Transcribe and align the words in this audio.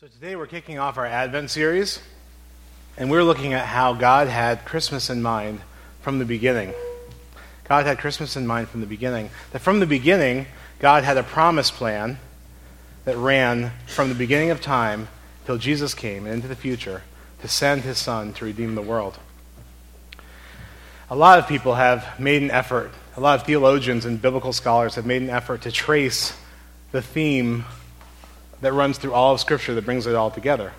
So 0.00 0.06
today 0.06 0.34
we're 0.34 0.46
kicking 0.46 0.78
off 0.78 0.96
our 0.96 1.04
Advent 1.04 1.50
series, 1.50 2.00
and 2.96 3.10
we're 3.10 3.22
looking 3.22 3.52
at 3.52 3.66
how 3.66 3.92
God 3.92 4.28
had 4.28 4.64
Christmas 4.64 5.10
in 5.10 5.20
mind 5.20 5.60
from 6.00 6.18
the 6.18 6.24
beginning. 6.24 6.72
God 7.64 7.84
had 7.84 7.98
Christmas 7.98 8.34
in 8.34 8.46
mind 8.46 8.70
from 8.70 8.80
the 8.80 8.86
beginning. 8.86 9.28
That 9.50 9.58
from 9.58 9.78
the 9.78 9.84
beginning, 9.84 10.46
God 10.78 11.04
had 11.04 11.18
a 11.18 11.22
promise 11.22 11.70
plan 11.70 12.18
that 13.04 13.18
ran 13.18 13.72
from 13.88 14.08
the 14.08 14.14
beginning 14.14 14.48
of 14.48 14.62
time 14.62 15.08
till 15.44 15.58
Jesus 15.58 15.92
came 15.92 16.26
into 16.26 16.48
the 16.48 16.56
future 16.56 17.02
to 17.42 17.48
send 17.48 17.82
his 17.82 17.98
son 17.98 18.32
to 18.32 18.46
redeem 18.46 18.76
the 18.76 18.80
world. 18.80 19.18
A 21.10 21.14
lot 21.14 21.38
of 21.38 21.46
people 21.46 21.74
have 21.74 22.18
made 22.18 22.42
an 22.42 22.50
effort, 22.50 22.90
a 23.18 23.20
lot 23.20 23.38
of 23.38 23.44
theologians 23.44 24.06
and 24.06 24.22
biblical 24.22 24.54
scholars 24.54 24.94
have 24.94 25.04
made 25.04 25.20
an 25.20 25.28
effort 25.28 25.60
to 25.60 25.70
trace 25.70 26.32
the 26.90 27.02
theme 27.02 27.66
that 28.60 28.72
runs 28.72 28.98
through 28.98 29.14
all 29.14 29.34
of 29.34 29.40
Scripture 29.40 29.74
that 29.74 29.84
brings 29.84 30.06
it 30.06 30.14
all 30.14 30.30
together. 30.30 30.72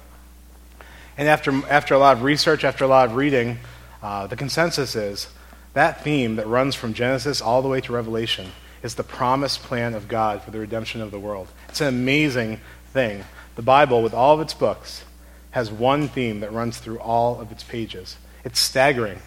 And 1.17 1.27
after, 1.27 1.51
after 1.69 1.93
a 1.93 1.99
lot 1.99 2.17
of 2.17 2.23
research, 2.23 2.63
after 2.63 2.83
a 2.83 2.87
lot 2.87 3.09
of 3.09 3.15
reading, 3.15 3.59
uh, 4.01 4.27
the 4.27 4.35
consensus 4.35 4.95
is 4.95 5.27
that 5.73 6.03
theme 6.03 6.35
that 6.35 6.47
runs 6.47 6.75
from 6.75 6.93
Genesis 6.93 7.41
all 7.41 7.61
the 7.61 7.67
way 7.67 7.81
to 7.81 7.93
Revelation 7.93 8.51
is 8.83 8.95
the 8.95 9.03
promised 9.03 9.61
plan 9.63 9.93
of 9.93 10.07
God 10.07 10.41
for 10.41 10.51
the 10.51 10.59
redemption 10.59 11.01
of 11.01 11.11
the 11.11 11.19
world. 11.19 11.47
It's 11.69 11.81
an 11.81 11.87
amazing 11.87 12.59
thing. 12.93 13.23
The 13.55 13.61
Bible, 13.61 14.01
with 14.01 14.13
all 14.13 14.33
of 14.33 14.41
its 14.41 14.53
books, 14.53 15.03
has 15.51 15.71
one 15.71 16.07
theme 16.07 16.39
that 16.39 16.51
runs 16.51 16.77
through 16.77 16.99
all 16.99 17.39
of 17.39 17.51
its 17.51 17.63
pages. 17.63 18.17
It's 18.43 18.59
staggering. 18.59 19.19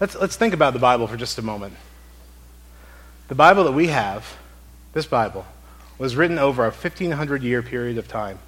Let's, 0.00 0.14
let's 0.14 0.36
think 0.36 0.54
about 0.54 0.72
the 0.72 0.78
Bible 0.78 1.06
for 1.06 1.16
just 1.16 1.38
a 1.38 1.42
moment. 1.42 1.74
The 3.28 3.34
Bible 3.34 3.64
that 3.64 3.72
we 3.72 3.88
have, 3.88 4.36
this 4.92 5.06
Bible, 5.06 5.44
was 5.98 6.16
written 6.16 6.38
over 6.38 6.62
a 6.64 6.70
1,500 6.70 7.42
year 7.42 7.62
period 7.62 7.98
of 7.98 8.08
time. 8.08 8.38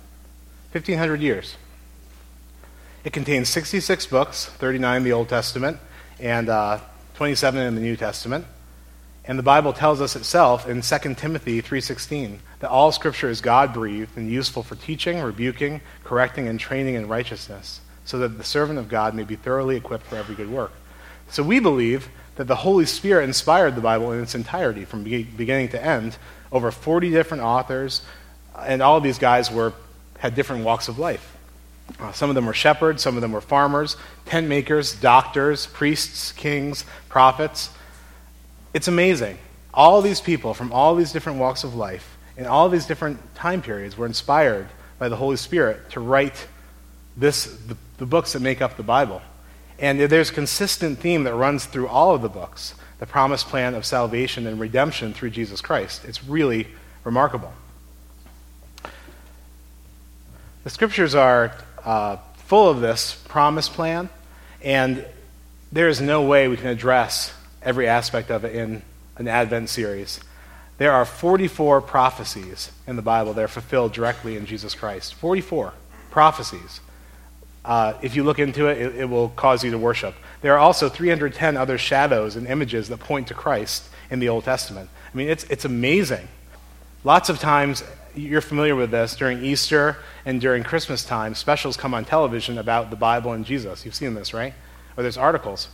1,500 0.72 1.20
years. 1.20 1.56
It 3.04 3.12
contains 3.12 3.48
66 3.48 4.06
books, 4.06 4.46
39 4.46 4.96
in 4.96 5.04
the 5.04 5.12
Old 5.12 5.28
Testament, 5.28 5.78
and 6.18 6.48
uh, 6.48 6.80
27 7.14 7.60
in 7.60 7.74
the 7.74 7.80
New 7.80 7.96
Testament. 7.96 8.46
And 9.26 9.38
the 9.38 9.42
Bible 9.42 9.72
tells 9.72 10.00
us 10.00 10.16
itself 10.16 10.68
in 10.68 10.82
2 10.82 11.14
Timothy 11.14 11.62
3:16 11.62 12.38
that 12.60 12.70
all 12.70 12.92
scripture 12.92 13.30
is 13.30 13.40
God-breathed 13.40 14.16
and 14.16 14.30
useful 14.30 14.62
for 14.62 14.74
teaching, 14.74 15.20
rebuking, 15.20 15.80
correcting 16.02 16.46
and 16.46 16.60
training 16.60 16.94
in 16.94 17.08
righteousness, 17.08 17.80
so 18.04 18.18
that 18.18 18.36
the 18.36 18.44
servant 18.44 18.78
of 18.78 18.88
God 18.88 19.14
may 19.14 19.22
be 19.22 19.36
thoroughly 19.36 19.76
equipped 19.76 20.06
for 20.06 20.16
every 20.16 20.34
good 20.34 20.50
work. 20.50 20.72
So 21.30 21.42
we 21.42 21.58
believe 21.58 22.08
that 22.36 22.48
the 22.48 22.56
Holy 22.56 22.84
Spirit 22.84 23.24
inspired 23.24 23.76
the 23.76 23.80
Bible 23.80 24.12
in 24.12 24.22
its 24.22 24.34
entirety 24.34 24.84
from 24.84 25.04
beginning 25.04 25.68
to 25.68 25.82
end 25.82 26.16
over 26.54 26.70
40 26.70 27.10
different 27.10 27.42
authors, 27.42 28.00
and 28.58 28.80
all 28.80 28.96
of 28.96 29.02
these 29.02 29.18
guys 29.18 29.50
were, 29.50 29.74
had 30.18 30.34
different 30.34 30.64
walks 30.64 30.88
of 30.88 30.98
life. 30.98 31.36
Uh, 32.00 32.12
some 32.12 32.30
of 32.30 32.34
them 32.34 32.46
were 32.46 32.54
shepherds, 32.54 33.02
some 33.02 33.16
of 33.16 33.20
them 33.20 33.32
were 33.32 33.40
farmers, 33.40 33.96
tent 34.24 34.48
makers, 34.48 34.94
doctors, 34.94 35.66
priests, 35.66 36.32
kings, 36.32 36.84
prophets. 37.08 37.70
It's 38.72 38.88
amazing. 38.88 39.36
All 39.74 40.00
these 40.00 40.20
people 40.20 40.54
from 40.54 40.72
all 40.72 40.94
these 40.94 41.12
different 41.12 41.38
walks 41.38 41.64
of 41.64 41.74
life 41.74 42.16
in 42.36 42.46
all 42.46 42.68
these 42.68 42.86
different 42.86 43.34
time 43.34 43.60
periods 43.60 43.98
were 43.98 44.06
inspired 44.06 44.68
by 44.98 45.08
the 45.08 45.16
Holy 45.16 45.36
Spirit 45.36 45.90
to 45.90 46.00
write 46.00 46.46
this, 47.16 47.44
the, 47.44 47.76
the 47.98 48.06
books 48.06 48.32
that 48.32 48.40
make 48.40 48.62
up 48.62 48.76
the 48.76 48.82
Bible. 48.82 49.20
And 49.78 50.00
there's 50.00 50.30
a 50.30 50.34
consistent 50.34 50.98
theme 50.98 51.24
that 51.24 51.34
runs 51.34 51.66
through 51.66 51.88
all 51.88 52.14
of 52.14 52.22
the 52.22 52.28
books 52.28 52.74
the 53.00 53.06
promised 53.06 53.48
plan 53.48 53.74
of 53.74 53.84
salvation 53.84 54.46
and 54.46 54.58
redemption 54.60 55.12
through 55.12 55.30
Jesus 55.30 55.60
Christ. 55.60 56.04
It's 56.04 56.24
really 56.24 56.68
remarkable. 57.02 57.52
The 60.62 60.70
scriptures 60.70 61.14
are 61.14 61.52
uh, 61.84 62.16
full 62.36 62.70
of 62.70 62.80
this 62.80 63.22
promised 63.28 63.72
plan, 63.72 64.08
and 64.62 65.04
there 65.70 65.88
is 65.88 66.00
no 66.00 66.22
way 66.22 66.48
we 66.48 66.56
can 66.56 66.68
address 66.68 67.34
every 67.62 67.88
aspect 67.88 68.30
of 68.30 68.44
it 68.44 68.54
in 68.54 68.82
an 69.16 69.28
Advent 69.28 69.68
series. 69.68 70.20
There 70.78 70.92
are 70.92 71.04
44 71.04 71.82
prophecies 71.82 72.72
in 72.86 72.96
the 72.96 73.02
Bible 73.02 73.32
that 73.34 73.44
are 73.44 73.48
fulfilled 73.48 73.92
directly 73.92 74.36
in 74.36 74.46
Jesus 74.46 74.74
Christ. 74.74 75.14
44 75.14 75.74
prophecies. 76.10 76.80
Uh, 77.64 77.94
if 78.02 78.14
you 78.14 78.24
look 78.24 78.38
into 78.38 78.66
it, 78.66 78.78
it, 78.78 78.96
it 78.96 79.04
will 79.06 79.30
cause 79.30 79.64
you 79.64 79.70
to 79.70 79.78
worship. 79.78 80.14
There 80.42 80.52
are 80.52 80.58
also 80.58 80.88
310 80.88 81.56
other 81.56 81.78
shadows 81.78 82.36
and 82.36 82.46
images 82.46 82.88
that 82.88 83.00
point 83.00 83.28
to 83.28 83.34
Christ 83.34 83.88
in 84.10 84.18
the 84.18 84.28
Old 84.28 84.44
Testament. 84.44 84.90
I 85.12 85.16
mean, 85.16 85.28
it's, 85.28 85.44
it's 85.44 85.64
amazing. 85.64 86.28
Lots 87.04 87.28
of 87.28 87.38
times, 87.38 87.82
you're 88.14 88.40
familiar 88.40 88.76
with 88.76 88.90
this, 88.90 89.16
during 89.16 89.42
Easter 89.42 89.96
and 90.24 90.40
during 90.40 90.62
Christmas 90.62 91.04
time, 91.04 91.34
specials 91.34 91.76
come 91.76 91.94
on 91.94 92.04
television 92.04 92.58
about 92.58 92.90
the 92.90 92.96
Bible 92.96 93.32
and 93.32 93.44
Jesus. 93.44 93.84
You've 93.84 93.94
seen 93.94 94.14
this, 94.14 94.34
right? 94.34 94.54
Or 94.96 95.02
there's 95.02 95.16
articles. 95.16 95.68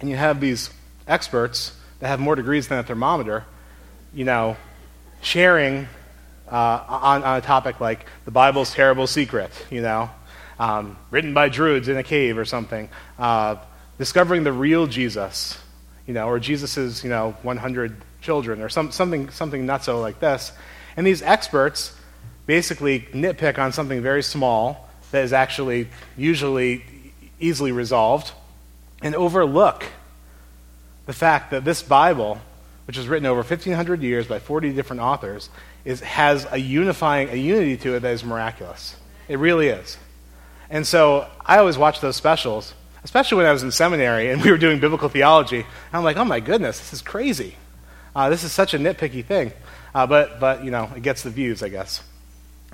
And 0.00 0.08
you 0.08 0.16
have 0.16 0.40
these 0.40 0.70
experts 1.06 1.76
that 2.00 2.08
have 2.08 2.20
more 2.20 2.36
degrees 2.36 2.68
than 2.68 2.78
a 2.78 2.82
thermometer, 2.82 3.44
you 4.14 4.24
know, 4.24 4.56
sharing 5.20 5.88
uh, 6.50 6.84
on, 6.88 7.22
on 7.22 7.38
a 7.38 7.40
topic 7.40 7.80
like 7.80 8.06
the 8.24 8.30
Bible's 8.30 8.72
terrible 8.72 9.06
secret, 9.06 9.50
you 9.70 9.80
know, 9.80 10.10
um, 10.58 10.96
written 11.10 11.34
by 11.34 11.48
Druids 11.48 11.88
in 11.88 11.96
a 11.96 12.02
cave 12.02 12.38
or 12.38 12.44
something, 12.44 12.88
uh, 13.18 13.56
discovering 13.98 14.44
the 14.44 14.52
real 14.52 14.86
Jesus, 14.86 15.58
you 16.06 16.14
know, 16.14 16.28
or 16.28 16.38
Jesus's, 16.38 17.02
you 17.04 17.10
know, 17.10 17.36
100 17.42 17.96
children, 18.20 18.62
or 18.62 18.68
some, 18.68 18.92
something, 18.92 19.30
something 19.30 19.66
not 19.66 19.84
so 19.84 20.00
like 20.00 20.20
this. 20.20 20.52
And 20.96 21.06
these 21.06 21.22
experts 21.22 21.96
basically 22.46 23.00
nitpick 23.00 23.58
on 23.58 23.72
something 23.72 24.02
very 24.02 24.22
small 24.22 24.88
that 25.10 25.24
is 25.24 25.32
actually 25.32 25.88
usually 26.16 26.84
easily 27.38 27.72
resolved 27.72 28.32
and 29.02 29.14
overlook 29.14 29.84
the 31.06 31.12
fact 31.12 31.50
that 31.50 31.64
this 31.64 31.82
Bible, 31.82 32.40
which 32.86 32.96
was 32.96 33.08
written 33.08 33.26
over 33.26 33.40
1,500 33.40 34.02
years 34.02 34.26
by 34.26 34.38
40 34.38 34.72
different 34.72 35.02
authors, 35.02 35.50
is, 35.84 36.00
has 36.00 36.46
a 36.50 36.58
unifying, 36.58 37.28
a 37.30 37.36
unity 37.36 37.76
to 37.78 37.96
it 37.96 38.00
that 38.00 38.12
is 38.12 38.24
miraculous. 38.24 38.96
It 39.28 39.38
really 39.38 39.68
is. 39.68 39.98
And 40.70 40.86
so 40.86 41.28
I 41.44 41.58
always 41.58 41.76
watch 41.76 42.00
those 42.00 42.16
specials, 42.16 42.74
especially 43.04 43.38
when 43.38 43.46
I 43.46 43.52
was 43.52 43.62
in 43.62 43.70
seminary 43.70 44.30
and 44.30 44.42
we 44.42 44.50
were 44.50 44.58
doing 44.58 44.80
biblical 44.80 45.08
theology. 45.08 45.58
And 45.58 45.66
I'm 45.92 46.04
like, 46.04 46.16
oh 46.16 46.24
my 46.24 46.40
goodness, 46.40 46.78
this 46.78 46.92
is 46.92 47.02
crazy. 47.02 47.56
Uh, 48.14 48.28
this 48.30 48.44
is 48.44 48.52
such 48.52 48.74
a 48.74 48.78
nitpicky 48.78 49.24
thing. 49.24 49.52
Uh, 49.94 50.06
but, 50.06 50.40
but, 50.40 50.64
you 50.64 50.70
know, 50.70 50.90
it 50.96 51.02
gets 51.02 51.22
the 51.22 51.30
views, 51.30 51.62
I 51.62 51.68
guess. 51.68 52.02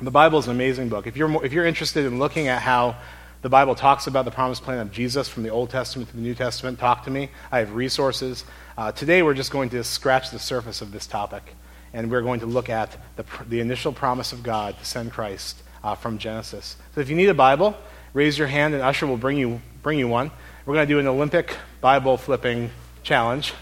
The 0.01 0.11
Bible 0.11 0.39
is 0.39 0.47
an 0.47 0.53
amazing 0.53 0.89
book. 0.89 1.07
If 1.07 1.17
you're, 1.17 1.29
more, 1.29 1.45
if 1.45 1.53
you're 1.53 1.67
interested 1.67 2.05
in 2.07 2.19
looking 2.19 2.47
at 2.47 2.63
how 2.63 2.97
the 3.43 3.49
Bible 3.49 3.75
talks 3.75 4.07
about 4.07 4.25
the 4.25 4.31
promised 4.31 4.63
plan 4.63 4.79
of 4.79 4.93
Jesus 4.93 5.29
from 5.29 5.43
the 5.43 5.49
Old 5.49 5.71
Testament 5.71 6.09
to 6.11 6.17
the 6.17 6.23
New 6.23 6.35
Testament, 6.35 6.79
talk 6.79 7.05
to 7.05 7.11
me. 7.11 7.31
I 7.51 7.59
have 7.59 7.75
resources. 7.75 8.45
Uh, 8.77 8.93
today, 8.93 9.23
we're 9.23 9.35
just 9.35 9.51
going 9.51 9.71
to 9.71 9.83
scratch 9.83 10.31
the 10.31 10.39
surface 10.39 10.83
of 10.83 10.93
this 10.93 11.07
topic, 11.07 11.55
and 11.93 12.11
we're 12.11 12.23
going 12.23 12.41
to 12.41 12.47
look 12.47 12.69
at 12.69 12.97
the, 13.17 13.25
the 13.49 13.61
initial 13.61 13.93
promise 13.93 14.33
of 14.33 14.43
God 14.45 14.79
to 14.79 14.85
send 14.85 15.13
Christ 15.13 15.63
uh, 15.89 15.95
from 15.95 16.19
Genesis. 16.19 16.77
So 16.95 17.01
if 17.01 17.09
you 17.09 17.17
need 17.17 17.31
a 17.31 17.35
Bible, 17.35 17.75
raise 18.13 18.37
your 18.37 18.47
hand 18.47 18.75
and 18.75 18.83
Usher 18.83 19.07
will 19.07 19.17
bring 19.17 19.39
you, 19.39 19.61
bring 19.83 19.99
you 19.99 20.07
one. 20.07 20.31
We're 20.67 20.75
going 20.75 20.87
to 20.87 20.95
do 20.95 20.99
an 20.99 21.07
Olympic 21.07 21.57
Bible 21.81 22.19
flipping 22.19 22.71
challenge. 23.03 23.55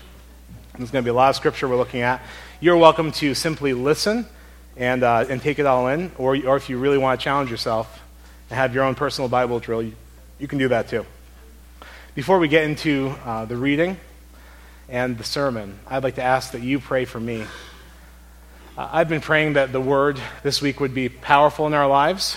There's 0.77 0.91
going 0.91 1.05
to 1.05 1.07
be 1.07 1.11
a 1.11 1.15
lot 1.15 1.31
of 1.31 1.37
scripture 1.37 1.69
we're 1.69 1.77
looking 1.77 2.01
at. 2.01 2.21
You're 2.61 2.77
welcome 2.77 3.13
to 3.13 3.35
simply 3.35 3.75
listen 3.75 4.27
and, 4.77 5.05
uh, 5.05 5.27
and 5.29 5.41
take 5.41 5.61
it 5.61 5.67
all 5.67 5.87
in, 5.89 6.11
or, 6.19 6.37
or 6.37 6.57
if 6.57 6.69
you 6.69 6.79
really 6.79 6.99
want 6.99 7.21
to 7.21 7.25
challenge 7.25 7.49
yourself 7.49 8.03
and 8.51 8.59
have 8.59 8.75
your 8.75 8.83
own 8.83 8.97
personal 8.97 9.29
Bible 9.29 9.61
drill, 9.61 9.83
you, 9.83 9.93
you 10.41 10.49
can 10.49 10.59
do 10.59 10.69
that 10.69 10.89
too. 10.89 11.07
Before 12.17 12.41
we 12.41 12.49
get 12.49 12.65
into 12.65 13.15
uh, 13.25 13.45
the 13.45 13.57
reading 13.57 13.99
and 14.89 15.17
the 15.17 15.25
sermon, 15.25 15.79
I'd 15.87 16.03
like 16.03 16.17
to 16.17 16.25
ask 16.25 16.53
that 16.53 16.63
you 16.63 16.81
pray 16.81 17.05
for 17.05 17.21
me 17.21 17.45
I've 18.79 19.09
been 19.09 19.23
praying 19.23 19.55
that 19.55 19.73
the 19.73 19.81
word 19.81 20.21
this 20.43 20.61
week 20.61 20.81
would 20.81 20.93
be 20.93 21.09
powerful 21.09 21.67
in 21.67 21.73
our 21.73 21.89
lives, 21.89 22.37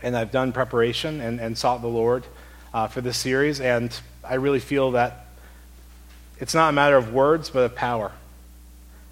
and 0.00 0.16
I've 0.16 0.30
done 0.30 0.52
preparation 0.52 1.20
and, 1.20 1.40
and 1.40 1.58
sought 1.58 1.82
the 1.82 1.88
Lord 1.88 2.24
uh, 2.72 2.86
for 2.86 3.00
this 3.00 3.16
series, 3.16 3.60
and 3.60 3.92
I 4.22 4.34
really 4.34 4.60
feel 4.60 4.92
that 4.92 5.26
it's 6.38 6.54
not 6.54 6.68
a 6.68 6.72
matter 6.72 6.96
of 6.96 7.12
words, 7.12 7.50
but 7.50 7.64
of 7.64 7.74
power, 7.74 8.12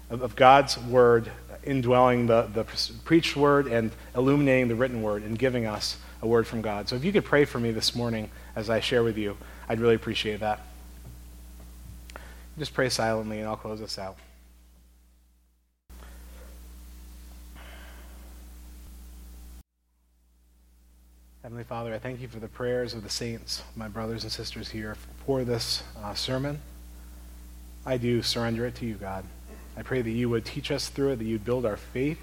of, 0.09 0.21
of 0.21 0.37
God's 0.37 0.77
word 0.77 1.29
indwelling 1.65 2.27
the, 2.27 2.43
the 2.43 2.63
preached 3.03 3.35
word 3.35 3.67
and 3.67 3.91
illuminating 4.15 4.69
the 4.69 4.75
written 4.75 5.01
word 5.01 5.23
and 5.23 5.37
giving 5.37 5.65
us 5.65 5.97
a 6.21 6.27
word 6.27 6.47
from 6.47 6.61
God. 6.61 6.87
So 6.87 6.95
if 6.95 7.03
you 7.03 7.11
could 7.11 7.25
pray 7.25 7.43
for 7.43 7.59
me 7.59 7.71
this 7.71 7.93
morning 7.93 8.29
as 8.55 8.69
I 8.69 8.79
share 8.79 9.03
with 9.03 9.17
you, 9.17 9.35
I'd 9.67 9.81
really 9.81 9.95
appreciate 9.95 10.39
that. 10.39 10.61
Just 12.57 12.73
pray 12.73 12.87
silently, 12.87 13.39
and 13.39 13.49
I'll 13.49 13.57
close 13.57 13.81
this 13.81 13.99
out. 13.99 14.15
Heavenly 21.43 21.63
Father, 21.63 21.91
I 21.91 21.97
thank 21.97 22.21
you 22.21 22.27
for 22.27 22.39
the 22.39 22.47
prayers 22.47 22.93
of 22.93 23.01
the 23.01 23.09
saints, 23.09 23.63
my 23.75 23.87
brothers 23.87 24.21
and 24.21 24.31
sisters 24.31 24.69
here, 24.69 24.95
for 25.25 25.43
this 25.43 25.81
uh, 25.99 26.13
sermon. 26.13 26.61
I 27.83 27.97
do 27.97 28.21
surrender 28.21 28.67
it 28.67 28.75
to 28.75 28.85
you, 28.85 28.93
God. 28.93 29.25
I 29.75 29.81
pray 29.81 30.03
that 30.03 30.11
you 30.11 30.29
would 30.29 30.45
teach 30.45 30.69
us 30.69 30.89
through 30.89 31.13
it, 31.13 31.15
that 31.15 31.25
you'd 31.25 31.43
build 31.43 31.65
our 31.65 31.77
faith, 31.77 32.19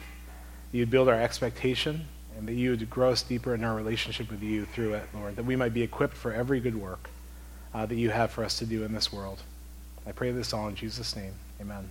that 0.70 0.78
you'd 0.78 0.90
build 0.90 1.08
our 1.08 1.20
expectation, 1.20 2.06
and 2.36 2.46
that 2.46 2.52
you 2.52 2.70
would 2.70 2.88
grow 2.88 3.10
us 3.10 3.22
deeper 3.22 3.54
in 3.54 3.64
our 3.64 3.74
relationship 3.74 4.30
with 4.30 4.40
you 4.40 4.66
through 4.66 4.94
it, 4.94 5.08
Lord, 5.12 5.34
that 5.34 5.44
we 5.44 5.56
might 5.56 5.74
be 5.74 5.82
equipped 5.82 6.16
for 6.16 6.32
every 6.32 6.60
good 6.60 6.80
work 6.80 7.10
uh, 7.74 7.86
that 7.86 7.96
you 7.96 8.10
have 8.10 8.30
for 8.30 8.44
us 8.44 8.56
to 8.60 8.66
do 8.66 8.84
in 8.84 8.92
this 8.92 9.12
world. 9.12 9.42
I 10.06 10.12
pray 10.12 10.30
this 10.30 10.52
all 10.52 10.68
in 10.68 10.76
Jesus' 10.76 11.16
name. 11.16 11.32
Amen. 11.60 11.90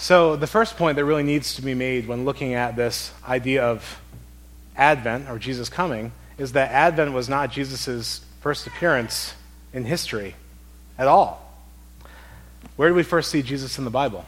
So, 0.00 0.34
the 0.34 0.46
first 0.46 0.78
point 0.78 0.96
that 0.96 1.04
really 1.04 1.22
needs 1.22 1.56
to 1.56 1.62
be 1.62 1.74
made 1.74 2.08
when 2.08 2.24
looking 2.24 2.54
at 2.54 2.74
this 2.74 3.12
idea 3.22 3.64
of 3.64 4.00
Advent 4.74 5.28
or 5.28 5.38
Jesus 5.38 5.68
coming 5.68 6.12
is 6.38 6.52
that 6.52 6.70
Advent 6.70 7.12
was 7.12 7.28
not 7.28 7.52
Jesus' 7.52 8.22
first 8.40 8.66
appearance 8.66 9.34
in 9.74 9.84
history 9.84 10.36
at 10.96 11.06
all. 11.06 11.46
Where 12.76 12.88
do 12.88 12.94
we 12.94 13.02
first 13.02 13.30
see 13.30 13.42
Jesus 13.42 13.76
in 13.76 13.84
the 13.84 13.90
Bible? 13.90 14.24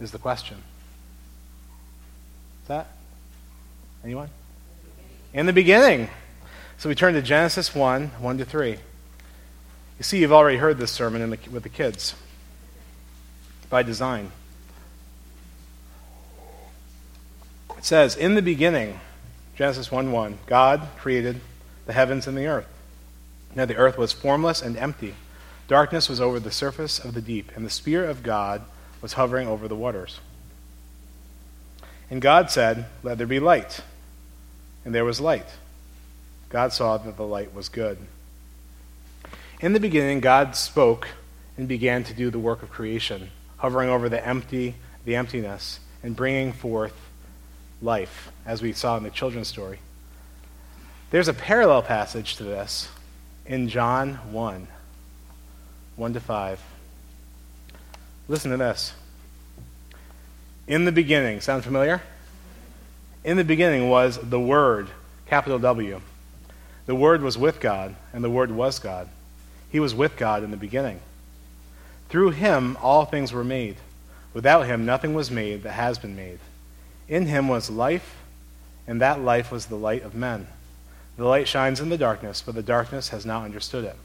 Is 0.00 0.12
the 0.12 0.18
question. 0.18 0.58
Is 2.62 2.68
that? 2.68 2.86
Anyone? 4.04 4.30
In 5.34 5.46
the 5.46 5.52
beginning. 5.52 6.10
So 6.78 6.88
we 6.88 6.94
turn 6.94 7.14
to 7.14 7.22
Genesis 7.22 7.74
1 7.74 8.06
1 8.06 8.38
to 8.38 8.44
3. 8.44 8.70
You 8.70 8.78
see, 10.02 10.20
you've 10.20 10.32
already 10.32 10.58
heard 10.58 10.78
this 10.78 10.92
sermon 10.92 11.28
the, 11.28 11.38
with 11.50 11.64
the 11.64 11.68
kids 11.68 12.14
by 13.68 13.82
design. 13.82 14.30
It 17.82 17.86
says, 17.86 18.14
In 18.14 18.36
the 18.36 18.42
beginning, 18.42 19.00
Genesis 19.56 19.90
1 19.90 20.12
1, 20.12 20.38
God 20.46 20.86
created 20.98 21.40
the 21.84 21.92
heavens 21.92 22.28
and 22.28 22.38
the 22.38 22.46
earth. 22.46 22.68
Now 23.56 23.64
the 23.64 23.74
earth 23.74 23.98
was 23.98 24.12
formless 24.12 24.62
and 24.62 24.76
empty. 24.76 25.16
Darkness 25.66 26.08
was 26.08 26.20
over 26.20 26.38
the 26.38 26.52
surface 26.52 27.00
of 27.00 27.12
the 27.12 27.20
deep, 27.20 27.50
and 27.56 27.66
the 27.66 27.70
Spirit 27.70 28.08
of 28.08 28.22
God 28.22 28.62
was 29.00 29.14
hovering 29.14 29.48
over 29.48 29.66
the 29.66 29.74
waters. 29.74 30.20
And 32.08 32.22
God 32.22 32.52
said, 32.52 32.86
Let 33.02 33.18
there 33.18 33.26
be 33.26 33.40
light. 33.40 33.80
And 34.84 34.94
there 34.94 35.04
was 35.04 35.20
light. 35.20 35.48
God 36.50 36.72
saw 36.72 36.98
that 36.98 37.16
the 37.16 37.26
light 37.26 37.52
was 37.52 37.68
good. 37.68 37.98
In 39.60 39.72
the 39.72 39.80
beginning, 39.80 40.20
God 40.20 40.54
spoke 40.54 41.08
and 41.56 41.66
began 41.66 42.04
to 42.04 42.14
do 42.14 42.30
the 42.30 42.38
work 42.38 42.62
of 42.62 42.70
creation, 42.70 43.30
hovering 43.56 43.88
over 43.88 44.08
the 44.08 44.24
empty, 44.24 44.76
the 45.04 45.16
emptiness, 45.16 45.80
and 46.00 46.14
bringing 46.14 46.52
forth 46.52 46.94
life, 47.82 48.30
as 48.46 48.62
we 48.62 48.72
saw 48.72 48.96
in 48.96 49.02
the 49.02 49.10
children's 49.10 49.48
story. 49.48 49.78
There's 51.10 51.28
a 51.28 51.34
parallel 51.34 51.82
passage 51.82 52.36
to 52.36 52.44
this 52.44 52.88
in 53.44 53.68
John 53.68 54.14
1 54.32 54.68
1 55.96 56.12
to 56.14 56.20
5. 56.20 56.60
Listen 58.28 58.50
to 58.50 58.56
this. 58.56 58.94
In 60.66 60.84
the 60.86 60.92
beginning, 60.92 61.40
sound 61.40 61.64
familiar? 61.64 62.00
In 63.24 63.36
the 63.36 63.44
beginning 63.44 63.90
was 63.90 64.16
the 64.18 64.40
Word, 64.40 64.88
capital 65.26 65.58
W. 65.58 66.00
The 66.86 66.94
Word 66.94 67.20
was 67.20 67.36
with 67.36 67.60
God, 67.60 67.94
and 68.12 68.24
the 68.24 68.30
Word 68.30 68.50
was 68.50 68.78
God. 68.78 69.08
He 69.70 69.80
was 69.80 69.94
with 69.94 70.16
God 70.16 70.42
in 70.42 70.50
the 70.50 70.56
beginning. 70.56 71.00
Through 72.08 72.30
him 72.30 72.76
all 72.80 73.04
things 73.04 73.32
were 73.32 73.44
made. 73.44 73.76
Without 74.34 74.66
him 74.66 74.86
nothing 74.86 75.14
was 75.14 75.30
made 75.30 75.62
that 75.62 75.72
has 75.72 75.98
been 75.98 76.16
made. 76.16 76.38
In 77.12 77.26
him 77.26 77.46
was 77.46 77.68
life, 77.68 78.16
and 78.86 78.98
that 79.02 79.20
life 79.20 79.52
was 79.52 79.66
the 79.66 79.76
light 79.76 80.02
of 80.02 80.14
men. 80.14 80.46
The 81.18 81.26
light 81.26 81.46
shines 81.46 81.78
in 81.78 81.90
the 81.90 81.98
darkness, 81.98 82.40
but 82.40 82.54
the 82.54 82.62
darkness 82.62 83.10
has 83.10 83.26
not 83.26 83.44
understood 83.44 83.84
it. 83.84 83.96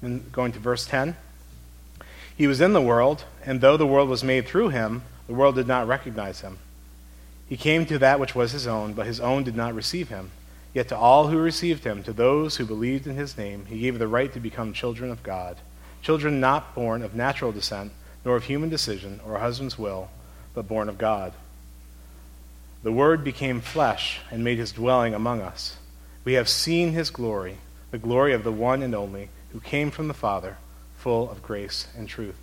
And 0.00 0.30
going 0.30 0.52
to 0.52 0.60
verse 0.60 0.86
10. 0.86 1.16
He 2.36 2.46
was 2.46 2.60
in 2.60 2.72
the 2.72 2.80
world, 2.80 3.24
and 3.44 3.60
though 3.60 3.76
the 3.76 3.84
world 3.84 4.08
was 4.08 4.22
made 4.22 4.46
through 4.46 4.68
him, 4.68 5.02
the 5.26 5.34
world 5.34 5.56
did 5.56 5.66
not 5.66 5.88
recognize 5.88 6.42
him. 6.42 6.58
He 7.48 7.56
came 7.56 7.84
to 7.86 7.98
that 7.98 8.20
which 8.20 8.36
was 8.36 8.52
his 8.52 8.68
own, 8.68 8.92
but 8.92 9.08
his 9.08 9.18
own 9.18 9.42
did 9.42 9.56
not 9.56 9.74
receive 9.74 10.08
him. 10.08 10.30
Yet 10.72 10.86
to 10.90 10.96
all 10.96 11.26
who 11.26 11.38
received 11.38 11.82
him, 11.82 12.04
to 12.04 12.12
those 12.12 12.58
who 12.58 12.64
believed 12.64 13.08
in 13.08 13.16
his 13.16 13.36
name, 13.36 13.66
he 13.66 13.80
gave 13.80 13.98
the 13.98 14.06
right 14.06 14.32
to 14.34 14.38
become 14.38 14.72
children 14.72 15.10
of 15.10 15.24
God. 15.24 15.56
Children 16.00 16.38
not 16.38 16.76
born 16.76 17.02
of 17.02 17.16
natural 17.16 17.50
descent, 17.50 17.90
nor 18.24 18.36
of 18.36 18.44
human 18.44 18.68
decision 18.68 19.18
or 19.26 19.34
a 19.34 19.40
husband's 19.40 19.76
will, 19.76 20.10
but 20.54 20.68
born 20.68 20.88
of 20.88 20.96
God. 20.96 21.32
The 22.86 22.92
Word 22.92 23.24
became 23.24 23.60
flesh 23.62 24.20
and 24.30 24.44
made 24.44 24.58
his 24.58 24.70
dwelling 24.70 25.12
among 25.12 25.40
us. 25.40 25.76
We 26.22 26.34
have 26.34 26.48
seen 26.48 26.92
his 26.92 27.10
glory, 27.10 27.56
the 27.90 27.98
glory 27.98 28.32
of 28.32 28.44
the 28.44 28.52
one 28.52 28.80
and 28.80 28.94
only, 28.94 29.28
who 29.50 29.58
came 29.58 29.90
from 29.90 30.06
the 30.06 30.14
Father, 30.14 30.56
full 30.96 31.28
of 31.28 31.42
grace 31.42 31.88
and 31.98 32.08
truth. 32.08 32.36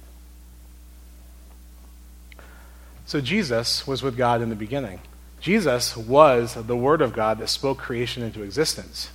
So 3.05 3.21
Jesus 3.21 3.87
was 3.87 4.03
with 4.03 4.17
God 4.17 4.41
in 4.41 4.49
the 4.49 4.55
beginning. 4.57 4.99
Jesus 5.39 5.95
was 5.95 6.55
the 6.55 6.75
Word 6.75 7.01
of 7.01 7.13
God 7.13 7.39
that 7.39 7.47
spoke 7.47 7.77
creation 7.77 8.21
into 8.21 8.43
existence. 8.43 9.11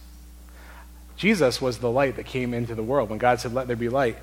Jesus 1.19 1.61
was 1.61 1.77
the 1.77 1.91
light 1.91 2.17
that 2.17 2.25
came 2.25 2.55
into 2.55 2.75
the 2.75 2.83
world. 2.83 3.11
When 3.11 3.19
God 3.19 3.39
said, 3.39 3.53
Let 3.53 3.67
there 3.67 3.77
be 3.77 3.91
light, 3.91 4.17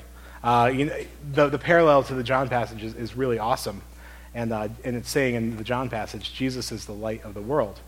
uh, 0.43 0.71
you 0.73 0.85
know, 0.85 0.97
the, 1.33 1.49
the 1.49 1.59
parallel 1.59 2.01
to 2.05 2.15
the 2.15 2.23
John 2.23 2.49
passage 2.49 2.83
is, 2.83 2.95
is 2.95 3.15
really 3.15 3.37
awesome. 3.37 3.83
And, 4.35 4.51
uh, 4.51 4.67
and 4.83 4.97
it's 4.97 5.09
saying 5.09 5.33
in 5.33 5.57
the 5.57 5.63
John 5.63 5.89
passage, 5.89 6.33
Jesus 6.33 6.71
is 6.71 6.85
the 6.85 6.93
light 6.93 7.23
of 7.23 7.33
the 7.33 7.41
world. 7.41 7.79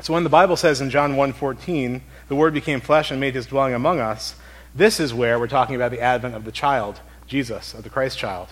So 0.00 0.12
when 0.12 0.22
the 0.22 0.30
Bible 0.30 0.56
says 0.56 0.80
in 0.80 0.90
John 0.90 1.14
1.14, 1.14 2.02
the 2.28 2.36
Word 2.36 2.54
became 2.54 2.80
flesh 2.80 3.10
and 3.10 3.18
made 3.18 3.34
his 3.34 3.46
dwelling 3.46 3.74
among 3.74 3.98
us, 3.98 4.36
this 4.74 5.00
is 5.00 5.12
where 5.14 5.38
we're 5.38 5.48
talking 5.48 5.74
about 5.74 5.90
the 5.90 6.00
advent 6.00 6.34
of 6.34 6.44
the 6.44 6.52
child, 6.52 7.00
Jesus, 7.26 7.72
of 7.74 7.82
the 7.82 7.90
Christ 7.90 8.18
child. 8.18 8.48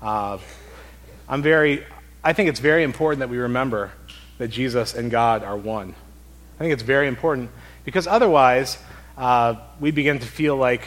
Uh, 0.00 0.38
I'm 1.28 1.42
very, 1.42 1.84
I 2.22 2.32
think 2.32 2.48
it's 2.48 2.60
very 2.60 2.84
important 2.84 3.18
that 3.18 3.28
we 3.28 3.38
remember 3.38 3.92
that 4.38 4.48
Jesus 4.48 4.94
and 4.94 5.10
God 5.10 5.42
are 5.42 5.56
one. 5.56 5.94
I 6.54 6.58
think 6.60 6.72
it's 6.72 6.84
very 6.84 7.08
important 7.08 7.50
because 7.84 8.06
otherwise 8.06 8.78
uh, 9.16 9.56
we 9.80 9.90
begin 9.90 10.20
to 10.20 10.26
feel 10.26 10.56
like, 10.56 10.86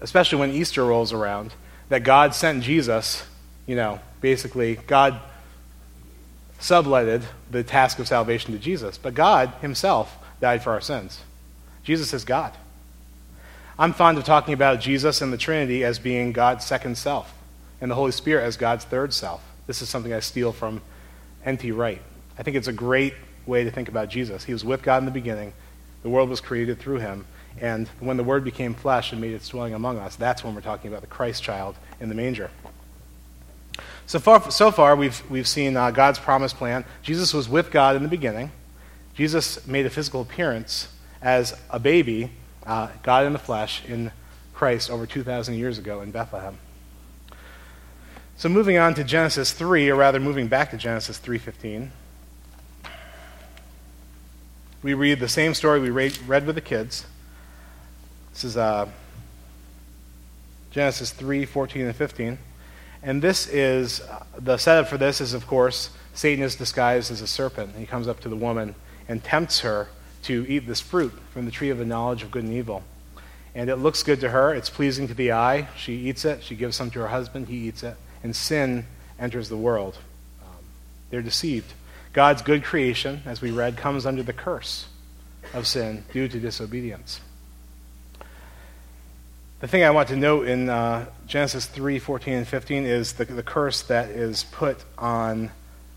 especially 0.00 0.38
when 0.38 0.50
Easter 0.50 0.82
rolls 0.82 1.12
around, 1.12 1.52
that 1.90 2.04
God 2.04 2.34
sent 2.34 2.64
Jesus, 2.64 3.22
you 3.66 3.76
know, 3.76 4.00
basically, 4.20 4.76
God 4.86 5.20
subletted 6.60 7.22
the 7.50 7.62
task 7.62 7.98
of 7.98 8.08
salvation 8.08 8.52
to 8.52 8.58
Jesus. 8.58 8.98
But 8.98 9.14
God 9.14 9.50
Himself 9.60 10.16
died 10.40 10.62
for 10.62 10.72
our 10.72 10.80
sins. 10.80 11.20
Jesus 11.82 12.12
is 12.12 12.24
God. 12.24 12.52
I'm 13.78 13.92
fond 13.92 14.18
of 14.18 14.24
talking 14.24 14.54
about 14.54 14.80
Jesus 14.80 15.20
and 15.20 15.32
the 15.32 15.36
Trinity 15.36 15.84
as 15.84 15.98
being 15.98 16.32
God's 16.32 16.64
second 16.64 16.96
self, 16.96 17.34
and 17.80 17.90
the 17.90 17.94
Holy 17.94 18.12
Spirit 18.12 18.44
as 18.44 18.56
God's 18.56 18.84
third 18.84 19.12
self. 19.12 19.44
This 19.66 19.82
is 19.82 19.88
something 19.88 20.12
I 20.12 20.20
steal 20.20 20.52
from 20.52 20.80
N.T. 21.44 21.72
Wright. 21.72 22.00
I 22.38 22.42
think 22.42 22.56
it's 22.56 22.68
a 22.68 22.72
great 22.72 23.14
way 23.46 23.64
to 23.64 23.70
think 23.70 23.88
about 23.88 24.08
Jesus. 24.08 24.44
He 24.44 24.52
was 24.52 24.64
with 24.64 24.82
God 24.82 24.98
in 24.98 25.04
the 25.04 25.10
beginning, 25.10 25.52
the 26.02 26.08
world 26.08 26.28
was 26.28 26.40
created 26.40 26.78
through 26.78 26.98
him, 26.98 27.26
and 27.60 27.88
when 28.00 28.16
the 28.16 28.24
Word 28.24 28.44
became 28.44 28.74
flesh 28.74 29.12
and 29.12 29.20
made 29.20 29.32
its 29.32 29.48
dwelling 29.48 29.74
among 29.74 29.98
us, 29.98 30.16
that's 30.16 30.44
when 30.44 30.54
we're 30.54 30.60
talking 30.60 30.90
about 30.90 31.00
the 31.00 31.06
Christ 31.06 31.42
child 31.42 31.76
in 32.00 32.08
the 32.08 32.14
manger. 32.14 32.50
So 34.06 34.18
far, 34.18 34.50
so 34.50 34.70
far 34.70 34.96
we've, 34.96 35.22
we've 35.30 35.48
seen 35.48 35.76
uh, 35.76 35.90
God's 35.90 36.18
promise 36.18 36.52
plan. 36.52 36.84
Jesus 37.02 37.32
was 37.32 37.48
with 37.48 37.70
God 37.70 37.96
in 37.96 38.02
the 38.02 38.08
beginning. 38.08 38.52
Jesus 39.14 39.66
made 39.66 39.86
a 39.86 39.90
physical 39.90 40.20
appearance 40.20 40.88
as 41.22 41.58
a 41.70 41.78
baby, 41.78 42.30
uh, 42.66 42.88
God 43.02 43.26
in 43.26 43.32
the 43.32 43.38
flesh, 43.38 43.82
in 43.86 44.12
Christ 44.52 44.90
over 44.90 45.06
2,000 45.06 45.54
years 45.54 45.78
ago 45.78 46.02
in 46.02 46.10
Bethlehem. 46.10 46.58
So 48.36 48.48
moving 48.48 48.76
on 48.76 48.94
to 48.94 49.04
Genesis 49.04 49.52
3, 49.52 49.90
or 49.90 49.94
rather 49.94 50.20
moving 50.20 50.48
back 50.48 50.70
to 50.72 50.76
Genesis 50.76 51.18
3.15, 51.18 51.88
we 54.82 54.92
read 54.92 55.18
the 55.18 55.28
same 55.28 55.54
story 55.54 55.80
we 55.80 55.90
read 55.90 56.46
with 56.46 56.54
the 56.54 56.60
kids. 56.60 57.06
This 58.32 58.44
is 58.44 58.56
uh, 58.56 58.86
Genesis 60.72 61.10
3 61.10 61.46
14 61.46 61.86
and 61.86 61.96
15. 61.96 62.38
And 63.04 63.20
this 63.20 63.46
is 63.46 64.00
the 64.38 64.56
setup 64.56 64.88
for 64.88 64.96
this 64.96 65.20
is, 65.20 65.34
of 65.34 65.46
course, 65.46 65.90
Satan 66.14 66.42
is 66.42 66.56
disguised 66.56 67.12
as 67.12 67.20
a 67.20 67.26
serpent. 67.26 67.76
He 67.76 67.84
comes 67.84 68.08
up 68.08 68.20
to 68.20 68.30
the 68.30 68.36
woman 68.36 68.74
and 69.06 69.22
tempts 69.22 69.60
her 69.60 69.88
to 70.22 70.46
eat 70.48 70.66
this 70.66 70.80
fruit 70.80 71.12
from 71.30 71.44
the 71.44 71.50
tree 71.50 71.68
of 71.68 71.76
the 71.76 71.84
knowledge 71.84 72.22
of 72.22 72.30
good 72.30 72.44
and 72.44 72.54
evil. 72.54 72.82
And 73.54 73.68
it 73.68 73.76
looks 73.76 74.02
good 74.02 74.20
to 74.20 74.30
her. 74.30 74.54
It's 74.54 74.70
pleasing 74.70 75.06
to 75.08 75.14
the 75.14 75.32
eye. 75.32 75.68
She 75.76 76.08
eats 76.08 76.24
it. 76.24 76.42
She 76.42 76.56
gives 76.56 76.76
some 76.76 76.90
to 76.92 77.00
her 77.00 77.08
husband. 77.08 77.48
He 77.48 77.68
eats 77.68 77.82
it. 77.82 77.96
And 78.22 78.34
sin 78.34 78.86
enters 79.18 79.50
the 79.50 79.56
world. 79.58 79.98
Um, 80.42 80.64
they're 81.10 81.20
deceived. 81.20 81.74
God's 82.14 82.40
good 82.40 82.64
creation, 82.64 83.22
as 83.26 83.42
we 83.42 83.50
read, 83.50 83.76
comes 83.76 84.06
under 84.06 84.22
the 84.22 84.32
curse 84.32 84.86
of 85.52 85.66
sin 85.66 86.04
due 86.10 86.26
to 86.26 86.40
disobedience. 86.40 87.20
The 89.64 89.68
thing 89.68 89.82
I 89.82 89.92
want 89.92 90.08
to 90.08 90.16
note 90.16 90.46
in 90.46 90.68
uh, 90.68 91.06
Genesis 91.26 91.64
3 91.64 91.98
14 91.98 92.34
and 92.34 92.46
15 92.46 92.84
is 92.84 93.14
the, 93.14 93.24
the 93.24 93.42
curse 93.42 93.80
that 93.84 94.10
is 94.10 94.44
put 94.44 94.84
on 94.98 95.50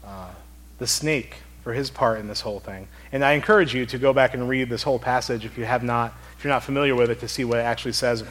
uh, 0.06 0.30
the 0.78 0.88
snake 0.88 1.36
for 1.66 1.74
his 1.74 1.90
part 1.90 2.22
in 2.22 2.30
this 2.30 2.40
whole 2.40 2.62
thing. 2.62 2.88
And 3.12 3.26
I 3.26 3.34
encourage 3.34 3.76
you 3.76 3.86
to 3.88 3.98
go 3.98 4.14
back 4.14 4.34
and 4.34 4.48
read 4.48 4.70
this 4.70 4.84
whole 4.84 5.00
passage 5.00 5.44
if 5.44 5.58
you 5.58 5.66
have 5.66 5.84
not, 5.84 6.14
if 6.38 6.46
you're 6.46 6.54
not 6.54 6.64
familiar 6.64 6.96
with 6.96 7.12
it, 7.12 7.20
to 7.20 7.28
see 7.28 7.44
what 7.44 7.60
it 7.60 7.64
actually 7.64 7.92
says 7.92 8.24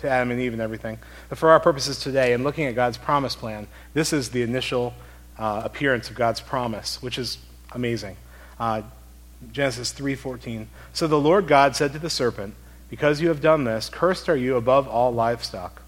to 0.00 0.08
Adam 0.08 0.30
and 0.30 0.40
Eve 0.40 0.54
and 0.54 0.62
everything. 0.62 0.98
But 1.28 1.36
for 1.36 1.50
our 1.50 1.60
purposes 1.60 2.00
today, 2.00 2.32
and 2.32 2.42
looking 2.42 2.64
at 2.64 2.74
God's 2.74 2.96
promise 2.96 3.36
plan, 3.36 3.66
this 3.92 4.14
is 4.14 4.30
the 4.30 4.40
initial 4.40 4.94
uh, 5.38 5.60
appearance 5.66 6.08
of 6.08 6.16
God's 6.16 6.40
promise, 6.40 7.02
which 7.02 7.18
is 7.18 7.36
amazing. 7.72 8.16
Uh, 8.58 8.80
Genesis 9.52 9.92
3:14. 9.92 10.66
So 10.94 11.06
the 11.06 11.20
Lord 11.20 11.46
God 11.46 11.76
said 11.76 11.92
to 11.92 11.98
the 11.98 12.08
serpent, 12.08 12.54
"Because 12.88 13.20
you 13.20 13.28
have 13.28 13.40
done 13.40 13.64
this, 13.64 13.88
cursed 13.88 14.28
are 14.28 14.36
you 14.36 14.56
above 14.56 14.88
all 14.88 15.12
livestock 15.12 15.82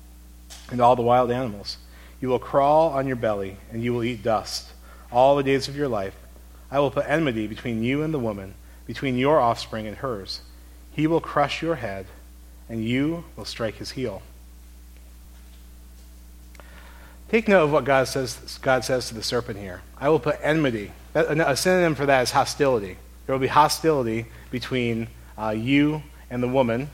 and 0.71 0.81
all 0.81 0.97
the 0.97 1.03
wild 1.03 1.31
animals. 1.31 1.79
You 2.21 2.29
will 2.29 2.39
crawl 2.39 2.91
on 2.91 3.07
your 3.07 3.17
belly, 3.17 3.57
and 3.73 3.83
you 3.83 3.93
will 3.93 4.05
eat 4.05 4.23
dust 4.23 4.73
all 5.11 5.37
the 5.37 5.43
days 5.43 5.69
of 5.69 5.77
your 5.77 5.89
life. 5.89 6.15
I 6.71 6.79
will 6.79 6.91
put 6.91 7.07
enmity 7.09 7.47
between 7.47 7.83
you 7.83 8.03
and 8.03 8.13
the 8.13 8.19
woman, 8.19 8.55
between 8.87 9.17
your 9.17 9.41
offspring 9.41 9.87
and 9.87 9.97
hers. 9.97 10.43
He 10.93 11.07
will 11.07 11.21
crush 11.21 11.63
your 11.63 11.77
head, 11.77 12.07
and 12.69 12.85
you 12.85 13.25
will 13.37 13.45
strike 13.45 13.77
his 13.77 13.93
heel." 13.93 14.23
Take 17.31 17.47
note 17.47 17.65
of 17.65 17.73
what 17.73 17.85
God 17.85 18.09
says, 18.09 18.59
God 18.61 18.85
says 18.85 19.07
to 19.09 19.15
the 19.15 19.23
serpent 19.23 19.59
here. 19.59 19.83
I 19.99 20.09
will 20.09 20.19
put 20.19 20.39
enmity. 20.43 20.91
A 21.15 21.57
synonym 21.57 21.95
for 21.95 22.05
that 22.07 22.23
is 22.23 22.33
hostility. 22.33 22.97
There 23.27 23.33
will 23.33 23.41
be 23.41 23.47
hostility 23.47 24.27
between 24.51 25.07
uh, 25.39 25.51
you 25.51 26.03
and 26.31 26.43
the 26.43 26.49
woman, 26.49 26.89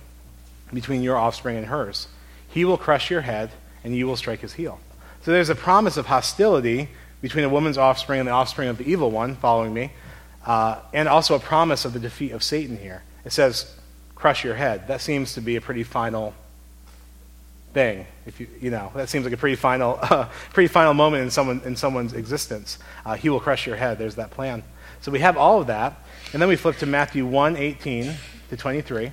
between 0.73 1.03
your 1.03 1.17
offspring 1.17 1.57
and 1.57 1.67
hers. 1.67 2.09
He 2.49 2.65
will 2.65 2.79
crush 2.79 3.11
your 3.11 3.21
head, 3.21 3.51
and 3.85 3.95
you 3.95 4.07
will 4.07 4.17
strike 4.17 4.41
his 4.41 4.55
heel. 4.55 4.81
So 5.23 5.31
there's 5.31 5.49
a 5.49 5.55
promise 5.55 5.97
of 5.97 6.07
hostility 6.07 6.89
between 7.21 7.45
a 7.45 7.49
woman's 7.49 7.79
offspring 7.79 8.21
and 8.21 8.29
the 8.29 8.33
offspring 8.33 8.69
of 8.69 8.79
the 8.79 8.91
evil 8.91 9.11
one, 9.11 9.37
following 9.37 9.75
me, 9.75 9.93
uh, 10.45 10.79
and 10.93 11.09
also 11.09 11.35
a 11.35 11.41
promise 11.41 11.85
of 11.85 11.93
the 11.93 11.99
defeat 11.99 12.33
of 12.33 12.43
Satan 12.43 12.79
here. 12.79 13.03
It 13.25 13.33
says, 13.33 13.75
crush 14.15 14.45
your 14.45 14.55
head. 14.55 14.89
That 14.89 15.01
seems 15.01 15.35
to 15.35 15.41
be 15.41 15.57
a 15.57 15.61
pretty 15.61 15.83
final 15.83 16.35
thing. 17.73 18.07
If 18.25 18.41
you, 18.41 18.47
you 18.61 18.71
know, 18.71 18.91
that 18.95 19.09
seems 19.09 19.25
like 19.25 19.35
a 19.35 19.37
pretty 19.37 19.57
final, 19.57 19.99
uh, 20.03 20.29
pretty 20.53 20.69
final 20.69 20.95
moment 20.95 21.25
in, 21.25 21.31
someone, 21.31 21.61
in 21.65 21.77
someone's 21.77 22.13
existence. 22.13 22.79
Uh, 23.05 23.15
he 23.15 23.29
will 23.29 23.41
crush 23.41 23.67
your 23.67 23.77
head. 23.77 23.99
There's 23.99 24.15
that 24.17 24.31
plan. 24.31 24.63
So 25.01 25.13
we 25.13 25.21
have 25.21 25.37
all 25.37 25.61
of 25.61 25.67
that. 25.67 26.01
And 26.33 26.41
then 26.41 26.49
we 26.49 26.57
flip 26.57 26.77
to 26.79 26.87
Matthew 26.87 27.27
1 27.27 27.57
18 27.57 28.15
to 28.51 28.57
23. 28.57 29.13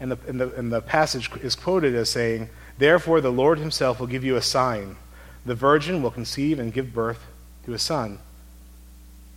And 0.00 0.12
the, 0.12 0.18
and, 0.26 0.40
the, 0.40 0.54
and 0.54 0.72
the 0.72 0.80
passage 0.80 1.30
is 1.42 1.54
quoted 1.54 1.94
as 1.94 2.10
saying, 2.10 2.48
Therefore 2.78 3.20
the 3.20 3.30
Lord 3.30 3.58
himself 3.58 4.00
will 4.00 4.06
give 4.06 4.24
you 4.24 4.36
a 4.36 4.42
sign. 4.42 4.96
The 5.46 5.54
virgin 5.54 6.02
will 6.02 6.10
conceive 6.10 6.58
and 6.58 6.72
give 6.72 6.92
birth 6.92 7.24
to 7.66 7.74
a 7.74 7.78
son, 7.78 8.18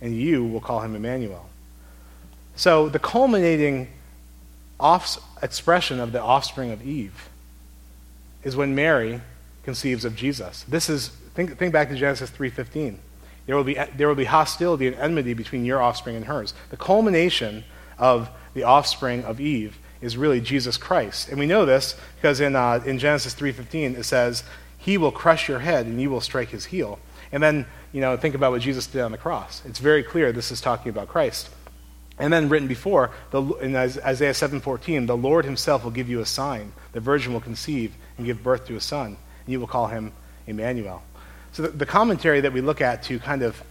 and 0.00 0.16
you 0.16 0.44
will 0.44 0.60
call 0.60 0.80
him 0.80 0.94
Emmanuel. 0.94 1.48
So 2.56 2.88
the 2.88 2.98
culminating 2.98 3.88
off- 4.80 5.18
expression 5.42 6.00
of 6.00 6.12
the 6.12 6.20
offspring 6.20 6.70
of 6.70 6.84
Eve 6.86 7.28
is 8.42 8.56
when 8.56 8.74
Mary 8.74 9.20
conceives 9.62 10.04
of 10.04 10.16
Jesus. 10.16 10.64
This 10.68 10.88
is 10.88 11.10
think, 11.34 11.56
think 11.58 11.72
back 11.72 11.88
to 11.88 11.94
Genesis 11.94 12.30
3:15. 12.30 12.98
There 13.46 13.56
will, 13.56 13.64
be, 13.64 13.78
there 13.96 14.08
will 14.08 14.14
be 14.14 14.26
hostility 14.26 14.86
and 14.86 14.96
enmity 14.96 15.32
between 15.32 15.64
your 15.64 15.80
offspring 15.80 16.16
and 16.16 16.26
hers. 16.26 16.52
The 16.70 16.76
culmination 16.76 17.64
of 17.98 18.28
the 18.52 18.62
offspring 18.62 19.24
of 19.24 19.40
Eve 19.40 19.78
is 20.00 20.16
really 20.16 20.40
Jesus 20.40 20.76
Christ. 20.76 21.28
And 21.28 21.38
we 21.38 21.46
know 21.46 21.64
this 21.64 21.96
because 22.16 22.40
in, 22.40 22.56
uh, 22.56 22.82
in 22.86 22.98
Genesis 22.98 23.34
3.15 23.34 23.96
it 23.96 24.04
says, 24.04 24.44
he 24.78 24.96
will 24.96 25.12
crush 25.12 25.48
your 25.48 25.58
head 25.58 25.86
and 25.86 26.00
you 26.00 26.10
will 26.10 26.20
strike 26.20 26.50
his 26.50 26.66
heel. 26.66 26.98
And 27.32 27.42
then, 27.42 27.66
you 27.92 28.00
know, 28.00 28.16
think 28.16 28.34
about 28.34 28.52
what 28.52 28.62
Jesus 28.62 28.86
did 28.86 29.02
on 29.02 29.12
the 29.12 29.18
cross. 29.18 29.62
It's 29.66 29.80
very 29.80 30.02
clear 30.02 30.32
this 30.32 30.50
is 30.50 30.60
talking 30.60 30.90
about 30.90 31.08
Christ. 31.08 31.50
And 32.18 32.32
then 32.32 32.48
written 32.48 32.68
before, 32.68 33.10
the, 33.30 33.42
in 33.56 33.76
Isaiah 33.76 34.32
7.14, 34.32 35.06
the 35.06 35.16
Lord 35.16 35.44
himself 35.44 35.84
will 35.84 35.90
give 35.90 36.08
you 36.08 36.20
a 36.20 36.26
sign. 36.26 36.72
The 36.92 37.00
virgin 37.00 37.32
will 37.32 37.40
conceive 37.40 37.94
and 38.16 38.26
give 38.26 38.42
birth 38.42 38.66
to 38.66 38.76
a 38.76 38.80
son, 38.80 39.06
and 39.06 39.52
you 39.52 39.60
will 39.60 39.68
call 39.68 39.86
him 39.86 40.12
Emmanuel. 40.46 41.02
So 41.52 41.62
the, 41.62 41.68
the 41.68 41.86
commentary 41.86 42.40
that 42.40 42.52
we 42.52 42.60
look 42.60 42.80
at 42.80 43.04
to 43.04 43.18
kind 43.18 43.42
of 43.42 43.62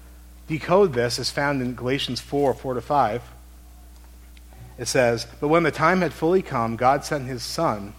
decode 0.48 0.94
this 0.94 1.20
is 1.20 1.30
found 1.30 1.62
in 1.62 1.76
Galatians 1.76 2.22
4 2.22 2.54
4 2.54 2.76
to 2.76 2.82
5. 2.82 3.22
It 4.78 4.88
says, 4.88 5.28
But 5.40 5.48
when 5.48 5.64
the 5.64 5.72
time 5.72 6.02
had 6.02 6.14
fully 6.14 6.42
come, 6.42 6.76
God 6.76 7.04
sent 7.04 7.26
his 7.26 7.44
Son, 7.44 7.94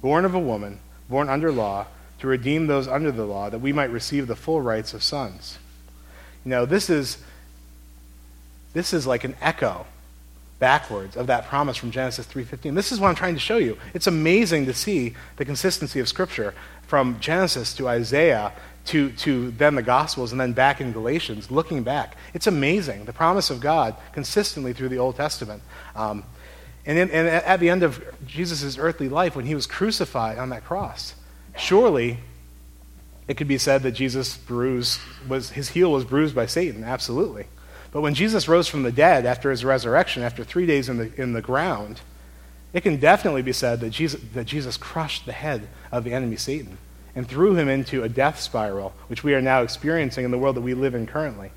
born 0.00 0.24
of 0.24 0.34
a 0.34 0.40
woman, 0.40 0.80
born 1.08 1.28
under 1.28 1.52
law, 1.52 1.86
to 2.18 2.26
redeem 2.26 2.66
those 2.66 2.88
under 2.88 3.10
the 3.10 3.24
law, 3.24 3.50
that 3.50 3.60
we 3.60 3.72
might 3.72 3.90
receive 3.90 4.26
the 4.26 4.36
full 4.36 4.60
rights 4.60 4.94
of 4.94 5.02
sons. 5.02 5.58
You 6.44 6.50
know, 6.50 6.66
this 6.66 6.90
is, 6.90 7.18
this 8.72 8.92
is 8.92 9.06
like 9.06 9.24
an 9.24 9.36
echo 9.40 9.86
backwards 10.58 11.16
of 11.16 11.26
that 11.26 11.46
promise 11.46 11.76
from 11.76 11.90
Genesis 11.90 12.24
3:15. 12.26 12.76
This 12.76 12.92
is 12.92 13.00
what 13.00 13.08
I'm 13.08 13.16
trying 13.16 13.34
to 13.34 13.40
show 13.40 13.56
you. 13.56 13.76
It's 13.94 14.06
amazing 14.06 14.66
to 14.66 14.72
see 14.72 15.14
the 15.36 15.44
consistency 15.44 15.98
of 15.98 16.08
scripture 16.08 16.54
from 16.86 17.18
Genesis 17.18 17.74
to 17.74 17.88
Isaiah 17.88 18.52
to, 18.86 19.10
to 19.12 19.50
then 19.52 19.74
the 19.74 19.82
Gospels 19.82 20.32
and 20.32 20.40
then 20.40 20.52
back 20.52 20.80
in 20.80 20.92
Galatians, 20.92 21.50
looking 21.50 21.82
back. 21.82 22.16
It's 22.34 22.46
amazing, 22.46 23.04
the 23.04 23.12
promise 23.12 23.50
of 23.50 23.60
God 23.60 23.96
consistently 24.12 24.72
through 24.72 24.88
the 24.88 24.98
Old 24.98 25.16
Testament. 25.16 25.62
Um, 25.94 26.24
and, 26.84 26.98
in, 26.98 27.10
and 27.10 27.28
at 27.28 27.60
the 27.60 27.70
end 27.70 27.82
of 27.82 28.02
Jesus' 28.26 28.76
earthly 28.78 29.08
life, 29.08 29.36
when 29.36 29.46
he 29.46 29.54
was 29.54 29.66
crucified 29.66 30.38
on 30.38 30.50
that 30.50 30.64
cross, 30.64 31.14
surely 31.56 32.18
it 33.28 33.36
could 33.36 33.48
be 33.48 33.58
said 33.58 33.84
that 33.84 33.92
Jesus 33.92 34.36
bruised, 34.36 35.00
was, 35.28 35.50
his 35.50 35.68
heel 35.70 35.92
was 35.92 36.04
bruised 36.04 36.34
by 36.34 36.46
Satan, 36.46 36.82
absolutely. 36.82 37.46
But 37.92 38.00
when 38.00 38.14
Jesus 38.14 38.48
rose 38.48 38.66
from 38.66 38.82
the 38.82 38.90
dead 38.90 39.26
after 39.26 39.50
his 39.50 39.64
resurrection, 39.64 40.22
after 40.22 40.42
three 40.42 40.66
days 40.66 40.88
in 40.88 40.96
the, 40.96 41.20
in 41.20 41.34
the 41.34 41.42
ground, 41.42 42.00
it 42.72 42.80
can 42.80 42.96
definitely 42.96 43.42
be 43.42 43.52
said 43.52 43.80
that 43.80 43.90
Jesus, 43.90 44.20
that 44.32 44.46
Jesus 44.46 44.76
crushed 44.76 45.26
the 45.26 45.32
head 45.32 45.68
of 45.92 46.02
the 46.02 46.12
enemy 46.12 46.36
Satan 46.36 46.78
and 47.14 47.28
threw 47.28 47.54
him 47.54 47.68
into 47.68 48.02
a 48.02 48.08
death 48.08 48.40
spiral, 48.40 48.92
which 49.08 49.22
we 49.22 49.34
are 49.34 49.42
now 49.42 49.62
experiencing 49.62 50.24
in 50.24 50.30
the 50.30 50.38
world 50.38 50.56
that 50.56 50.62
we 50.62 50.74
live 50.74 50.94
in 50.94 51.06
currently. 51.06 51.50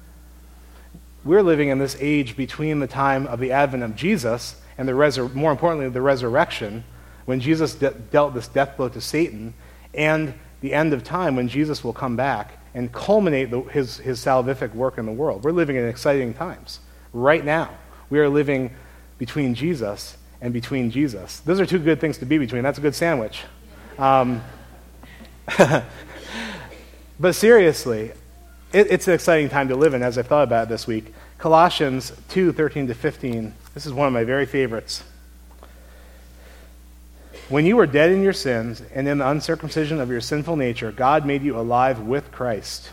We're 1.24 1.44
living 1.44 1.70
in 1.70 1.80
this 1.80 1.98
age 2.00 2.38
between 2.38 2.80
the 2.80 2.88
time 2.88 3.26
of 3.28 3.40
the 3.40 3.52
advent 3.52 3.84
of 3.84 3.96
Jesus 3.96 4.62
and 4.78 4.88
the 4.88 4.94
resur- 4.94 5.34
more 5.34 5.52
importantly, 5.52 5.90
the 5.90 6.02
resurrection, 6.02 6.84
when 7.26 7.40
Jesus 7.40 7.76
de- 7.76 7.92
dealt 7.92 8.34
this 8.34 8.48
death 8.48 8.78
blow 8.78 8.90
to 8.90 9.02
Satan, 9.02 9.54
and 9.94 10.34
the 10.62 10.74
end 10.74 10.94
of 10.94 11.04
time 11.04 11.36
when 11.36 11.48
Jesus 11.48 11.84
will 11.84 11.94
come 11.94 12.16
back 12.16 12.60
and 12.74 12.92
culminate 12.92 13.50
the, 13.50 13.62
his, 13.62 13.98
his 13.98 14.24
salvific 14.24 14.74
work 14.76 14.98
in 14.98 15.06
the 15.06 15.12
world. 15.12 15.44
We're 15.44 15.52
living 15.52 15.78
in 15.78 15.88
exciting 15.88 16.34
times. 16.34 16.80
Right 17.14 17.44
now, 17.44 17.70
we 18.10 18.20
are 18.20 18.28
living 18.28 18.76
between 19.18 19.56
Jesus 19.56 20.18
and 20.42 20.54
between 20.54 20.92
Jesus. 20.92 21.40
Those 21.40 21.60
are 21.60 21.66
two 21.66 21.80
good 21.80 22.02
things 22.02 22.18
to 22.18 22.26
be 22.26 22.38
between. 22.38 22.64
That's 22.64 22.78
a 22.78 22.82
good 22.82 22.96
sandwich. 22.96 23.44
Um, 23.98 24.44
but 27.20 27.34
seriously, 27.34 28.12
it, 28.74 28.88
it's 28.92 29.08
an 29.08 29.14
exciting 29.14 29.50
time 29.50 29.68
to 29.70 29.76
live 29.76 29.94
in 29.94 30.02
as 30.02 30.18
I 30.18 30.24
thought 30.24 30.44
about 30.44 30.64
it 30.64 30.70
this 30.70 30.88
week. 30.88 31.14
Colossians 31.38 32.12
2 32.30 32.52
13 32.54 32.88
to 32.88 32.94
15. 32.94 33.54
This 33.74 33.86
is 33.86 33.94
one 33.94 34.08
of 34.08 34.14
my 34.14 34.24
very 34.24 34.46
favorites. 34.46 35.04
When 37.48 37.66
you 37.66 37.76
were 37.76 37.86
dead 37.86 38.10
in 38.10 38.24
your 38.24 38.34
sins 38.34 38.82
and 38.94 39.08
in 39.08 39.20
the 39.20 39.30
uncircumcision 39.30 40.00
of 40.00 40.10
your 40.10 40.22
sinful 40.22 40.56
nature, 40.56 40.92
God 40.92 41.28
made 41.28 41.44
you 41.44 41.60
alive 41.60 42.00
with 42.00 42.32
Christ. 42.32 42.90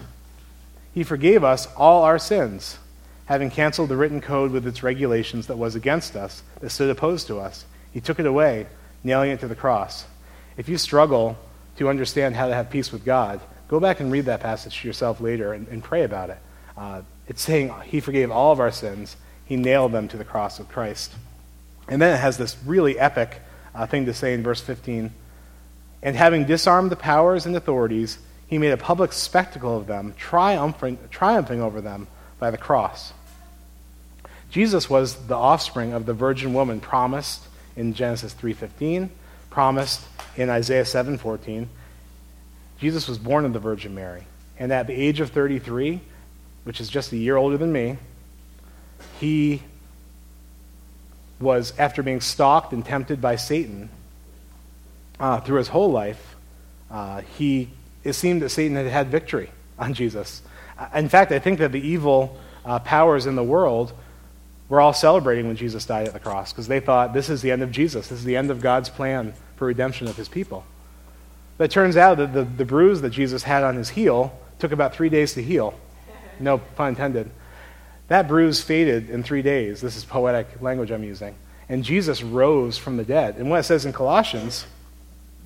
He 0.92 1.04
forgave 1.04 1.42
us 1.42 1.66
all 1.74 2.02
our 2.02 2.18
sins, 2.18 2.78
having 3.26 3.48
canceled 3.48 3.88
the 3.88 3.96
written 3.96 4.20
code 4.20 4.50
with 4.50 4.66
its 4.66 4.82
regulations 4.82 5.46
that 5.46 5.56
was 5.56 5.74
against 5.74 6.16
us, 6.16 6.42
that 6.60 6.68
stood 6.68 6.90
opposed 6.90 7.28
to 7.28 7.40
us. 7.40 7.64
He 7.94 8.00
took 8.02 8.20
it 8.20 8.26
away, 8.26 8.66
nailing 9.02 9.30
it 9.30 9.40
to 9.40 9.48
the 9.48 9.54
cross. 9.54 10.04
If 10.58 10.68
you 10.68 10.76
struggle 10.76 11.38
to 11.82 11.88
understand 11.88 12.34
how 12.36 12.48
to 12.48 12.54
have 12.54 12.70
peace 12.70 12.92
with 12.92 13.04
God, 13.04 13.40
go 13.68 13.80
back 13.80 14.00
and 14.00 14.10
read 14.10 14.26
that 14.26 14.40
passage 14.40 14.80
to 14.80 14.88
yourself 14.88 15.20
later 15.20 15.52
and, 15.52 15.68
and 15.68 15.82
pray 15.82 16.04
about 16.04 16.30
it. 16.30 16.38
Uh, 16.76 17.02
it's 17.28 17.42
saying 17.42 17.72
He 17.84 18.00
forgave 18.00 18.30
all 18.30 18.52
of 18.52 18.60
our 18.60 18.72
sins, 18.72 19.16
He 19.44 19.56
nailed 19.56 19.92
them 19.92 20.08
to 20.08 20.16
the 20.16 20.24
cross 20.24 20.58
of 20.58 20.68
Christ. 20.68 21.12
And 21.88 22.00
then 22.00 22.14
it 22.14 22.18
has 22.18 22.38
this 22.38 22.56
really 22.64 22.98
epic 22.98 23.40
uh, 23.74 23.86
thing 23.86 24.06
to 24.06 24.14
say 24.14 24.34
in 24.34 24.42
verse 24.42 24.60
15. 24.60 25.12
And 26.02 26.16
having 26.16 26.46
disarmed 26.46 26.90
the 26.90 26.96
powers 26.96 27.46
and 27.46 27.54
authorities, 27.54 28.18
he 28.46 28.58
made 28.58 28.72
a 28.72 28.76
public 28.76 29.12
spectacle 29.12 29.76
of 29.76 29.86
them, 29.86 30.14
triumphing, 30.18 30.98
triumphing 31.10 31.62
over 31.62 31.80
them 31.80 32.06
by 32.38 32.50
the 32.50 32.58
cross. 32.58 33.12
Jesus 34.50 34.90
was 34.90 35.26
the 35.26 35.36
offspring 35.36 35.94
of 35.94 36.04
the 36.04 36.12
virgin 36.12 36.52
woman 36.52 36.80
promised 36.80 37.46
in 37.76 37.94
Genesis 37.94 38.34
3:15, 38.34 39.08
promised 39.52 40.00
in 40.36 40.48
Isaiah 40.48 40.84
7:14. 40.84 41.68
Jesus 42.78 43.06
was 43.06 43.18
born 43.18 43.44
of 43.44 43.52
the 43.52 43.58
Virgin 43.58 43.94
Mary, 43.94 44.24
and 44.58 44.72
at 44.72 44.86
the 44.86 44.94
age 44.94 45.20
of 45.20 45.30
33, 45.30 46.00
which 46.64 46.80
is 46.80 46.88
just 46.88 47.12
a 47.12 47.16
year 47.16 47.36
older 47.36 47.56
than 47.56 47.70
me, 47.70 47.98
he 49.20 49.62
was 51.38 51.72
after 51.78 52.02
being 52.02 52.20
stalked 52.20 52.72
and 52.72 52.84
tempted 52.84 53.20
by 53.20 53.36
Satan 53.36 53.90
uh, 55.20 55.40
through 55.40 55.58
his 55.58 55.68
whole 55.68 55.90
life, 55.92 56.36
uh, 56.90 57.20
he 57.36 57.68
it 58.04 58.14
seemed 58.14 58.42
that 58.42 58.48
Satan 58.48 58.76
had 58.76 58.86
had 58.86 59.08
victory 59.08 59.50
on 59.78 59.94
Jesus. 59.94 60.42
Uh, 60.78 60.88
in 60.94 61.08
fact, 61.08 61.30
I 61.30 61.38
think 61.38 61.58
that 61.58 61.72
the 61.72 61.80
evil 61.80 62.36
uh, 62.64 62.78
powers 62.78 63.26
in 63.26 63.36
the 63.36 63.44
world 63.44 63.92
were 64.72 64.80
all 64.80 64.94
celebrating 64.94 65.46
when 65.48 65.56
Jesus 65.56 65.84
died 65.84 66.06
at 66.06 66.14
the 66.14 66.18
cross 66.18 66.50
because 66.50 66.66
they 66.66 66.80
thought 66.80 67.12
this 67.12 67.28
is 67.28 67.42
the 67.42 67.50
end 67.50 67.60
of 67.60 67.70
Jesus. 67.70 68.08
This 68.08 68.20
is 68.20 68.24
the 68.24 68.38
end 68.38 68.50
of 68.50 68.62
God's 68.62 68.88
plan 68.88 69.34
for 69.56 69.66
redemption 69.66 70.08
of 70.08 70.16
his 70.16 70.30
people. 70.30 70.64
But 71.58 71.64
it 71.64 71.70
turns 71.70 71.94
out 71.94 72.16
that 72.16 72.32
the, 72.32 72.44
the 72.44 72.64
bruise 72.64 73.02
that 73.02 73.10
Jesus 73.10 73.42
had 73.42 73.64
on 73.64 73.76
his 73.76 73.90
heel 73.90 74.34
took 74.58 74.72
about 74.72 74.94
three 74.94 75.10
days 75.10 75.34
to 75.34 75.42
heal. 75.42 75.74
No 76.40 76.56
pun 76.56 76.88
intended. 76.88 77.30
That 78.08 78.26
bruise 78.26 78.62
faded 78.62 79.10
in 79.10 79.22
three 79.22 79.42
days. 79.42 79.82
This 79.82 79.94
is 79.94 80.06
poetic 80.06 80.62
language 80.62 80.90
I'm 80.90 81.04
using. 81.04 81.34
And 81.68 81.84
Jesus 81.84 82.22
rose 82.22 82.78
from 82.78 82.96
the 82.96 83.04
dead. 83.04 83.36
And 83.36 83.50
what 83.50 83.60
it 83.60 83.64
says 83.64 83.84
in 83.84 83.92
Colossians 83.92 84.64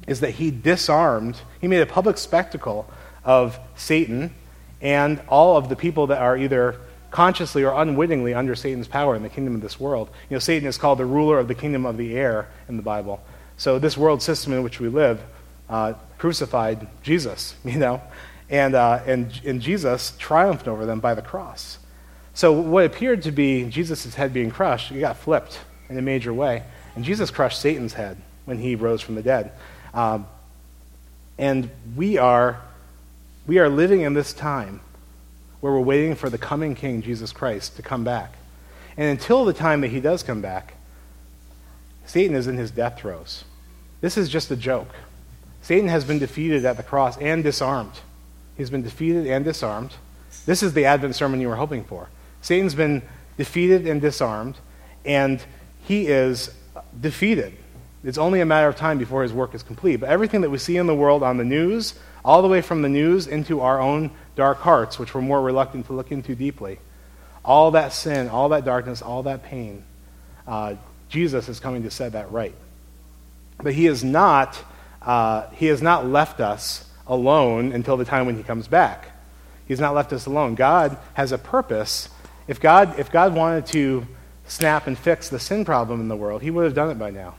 is 0.07 0.21
that 0.21 0.31
he 0.31 0.53
disarmed, 0.53 1.41
he 1.61 1.67
made 1.67 1.81
a 1.81 1.87
public 1.87 2.17
spectacle 2.17 2.89
of 3.25 3.59
Satan 3.75 4.37
and 4.81 5.21
all 5.27 5.57
of 5.57 5.69
the 5.69 5.75
people 5.75 6.07
that 6.07 6.23
are 6.23 6.37
either 6.37 6.77
consciously 7.17 7.65
or 7.65 7.73
unwittingly 7.73 8.35
under 8.35 8.55
Satan's 8.55 8.87
power 8.87 9.17
in 9.17 9.23
the 9.23 9.31
kingdom 9.31 9.55
of 9.55 9.63
this 9.63 9.81
world. 9.81 10.11
You 10.29 10.35
know, 10.35 10.39
Satan 10.39 10.69
is 10.69 10.77
called 10.77 10.99
the 10.99 11.07
ruler 11.07 11.39
of 11.39 11.49
the 11.49 11.55
kingdom 11.55 11.87
of 11.87 11.97
the 11.97 12.15
air 12.15 12.47
in 12.69 12.77
the 12.77 12.83
Bible. 12.83 13.23
So 13.57 13.79
this 13.79 13.97
world 13.97 14.21
system 14.21 14.53
in 14.53 14.63
which 14.63 14.81
we 14.81 14.91
live 14.91 15.19
uh, 15.71 15.95
crucified 16.19 16.87
Jesus, 17.03 17.55
you 17.65 17.79
know, 17.79 18.03
and, 18.51 18.75
uh, 18.75 19.01
and, 19.07 19.33
and 19.47 19.63
Jesus 19.63 20.13
triumphed 20.19 20.69
over 20.69 20.85
them 20.85 21.01
by 21.01 21.15
the 21.15 21.23
cross. 21.23 21.79
So 22.35 22.53
what 22.53 22.85
appeared 22.85 23.23
to 23.23 23.33
be 23.33 23.65
Jesus' 23.65 24.15
head 24.15 24.35
being 24.35 24.51
crushed, 24.51 24.93
it 24.93 25.01
got 25.01 25.17
flipped 25.17 25.59
in 25.89 25.97
a 25.97 26.03
major 26.03 26.35
way. 26.35 26.65
And 26.97 27.03
Jesus 27.03 27.31
crushed 27.31 27.63
Satan's 27.63 27.95
head 27.95 28.19
when 28.45 28.59
he 28.59 28.75
rose 28.75 29.01
from 29.01 29.15
the 29.15 29.23
dead. 29.23 29.53
Um, 29.95 30.27
and 31.39 31.71
we 31.97 32.19
are, 32.19 32.61
we 33.47 33.59
are 33.59 33.71
living 33.71 34.03
in 34.03 34.13
this 34.13 34.35
time 34.35 34.81
where 35.61 35.73
we're 35.73 35.81
waiting 35.81 36.15
for 36.15 36.31
the 36.31 36.39
coming 36.39 36.75
King, 36.75 37.03
Jesus 37.03 37.33
Christ, 37.33 37.77
to 37.77 37.83
come 37.83 38.05
back. 38.05 38.35
And 38.97 39.09
until 39.11 39.45
the 39.45 39.53
time 39.53 39.81
that 39.83 39.89
he 39.89 40.01
does 40.01 40.23
come 40.23 40.41
back, 40.41 40.75
Satan 42.07 42.37
is 42.37 42.47
in 42.47 42.57
his 42.57 42.71
death 42.71 42.99
throes. 42.99 43.45
This 44.01 44.17
is 44.17 44.29
just 44.29 44.51
a 44.51 44.57
joke. 44.57 44.95
Satan 45.63 45.89
has 45.89 46.05
been 46.05 46.19
defeated 46.19 46.65
at 46.65 46.77
the 46.77 46.83
cross 46.83 47.19
and 47.19 47.43
disarmed. 47.43 48.01
He's 48.57 48.71
been 48.71 48.83
defeated 48.83 49.27
and 49.27 49.45
disarmed. 49.45 49.95
This 50.47 50.63
is 50.63 50.75
the 50.75 50.85
Advent 50.85 51.17
sermon 51.17 51.41
you 51.41 51.49
were 51.49 51.57
hoping 51.57 51.85
for. 51.85 52.09
Satan's 52.41 52.75
been 52.75 53.03
defeated 53.37 53.87
and 53.87 54.01
disarmed, 54.01 54.57
and 55.05 55.43
he 55.83 56.07
is 56.07 56.55
defeated. 57.01 57.55
It's 58.05 58.19
only 58.19 58.41
a 58.41 58.47
matter 58.47 58.69
of 58.69 58.77
time 58.77 58.99
before 58.99 59.25
his 59.25 59.33
work 59.33 59.55
is 59.55 59.65
complete. 59.65 59.97
But 59.97 60.09
everything 60.09 60.43
that 60.43 60.51
we 60.51 60.59
see 60.59 60.77
in 60.77 60.87
the 60.87 60.95
world 60.95 61.25
on 61.25 61.37
the 61.39 61.45
news, 61.45 61.99
all 62.27 62.43
the 62.43 62.49
way 62.49 62.61
from 62.61 62.83
the 62.83 62.89
news 62.89 63.29
into 63.29 63.61
our 63.61 63.81
own 63.81 64.11
dark 64.35 64.59
hearts, 64.59 64.99
which 64.99 65.15
we're 65.15 65.23
more 65.23 65.41
reluctant 65.41 65.87
to 65.87 65.93
look 65.93 66.11
into 66.11 66.35
deeply, 66.35 66.81
all 67.45 67.71
that 67.71 67.93
sin, 67.93 68.29
all 68.29 68.49
that 68.49 68.65
darkness, 68.65 69.01
all 69.01 69.23
that 69.23 69.45
pain, 69.45 69.85
uh, 70.49 70.75
Jesus 71.09 71.49
is 71.49 71.61
coming 71.61 71.85
to 71.85 71.91
set 71.91 72.13
that 72.13 72.33
right. 72.33 72.55
But 73.59 73.75
he 73.75 73.87
is 73.87 74.03
not, 74.03 74.63
uh, 75.01 75.49
he 75.51 75.67
has 75.67 75.81
not 75.81 76.05
left 76.05 76.41
us 76.41 76.89
alone 77.07 77.71
until 77.71 77.97
the 77.97 78.05
time 78.05 78.27
when 78.27 78.37
he 78.37 78.43
comes 78.43 78.67
back. 78.67 79.13
He's 79.69 79.81
not 79.81 79.95
left 79.95 80.13
us 80.13 80.27
alone. 80.27 80.57
God 80.57 80.99
has 81.15 81.31
a 81.31 81.39
purpose. 81.39 82.09
If 82.49 82.61
God, 82.61 82.99
if 82.99 83.13
God 83.13 83.37
wanted 83.37 83.67
to 83.67 84.05
snap 84.49 84.89
and 84.89 84.99
fix 84.99 85.29
the 85.29 85.39
sin 85.39 85.65
problem 85.65 86.01
in 86.01 86.09
the 86.09 86.17
world, 86.17 86.43
he 86.43 86.51
would 86.51 86.65
have 86.65 86.75
done 86.75 86.91
it 86.91 86.99
by 86.99 87.11
now. 87.11 87.37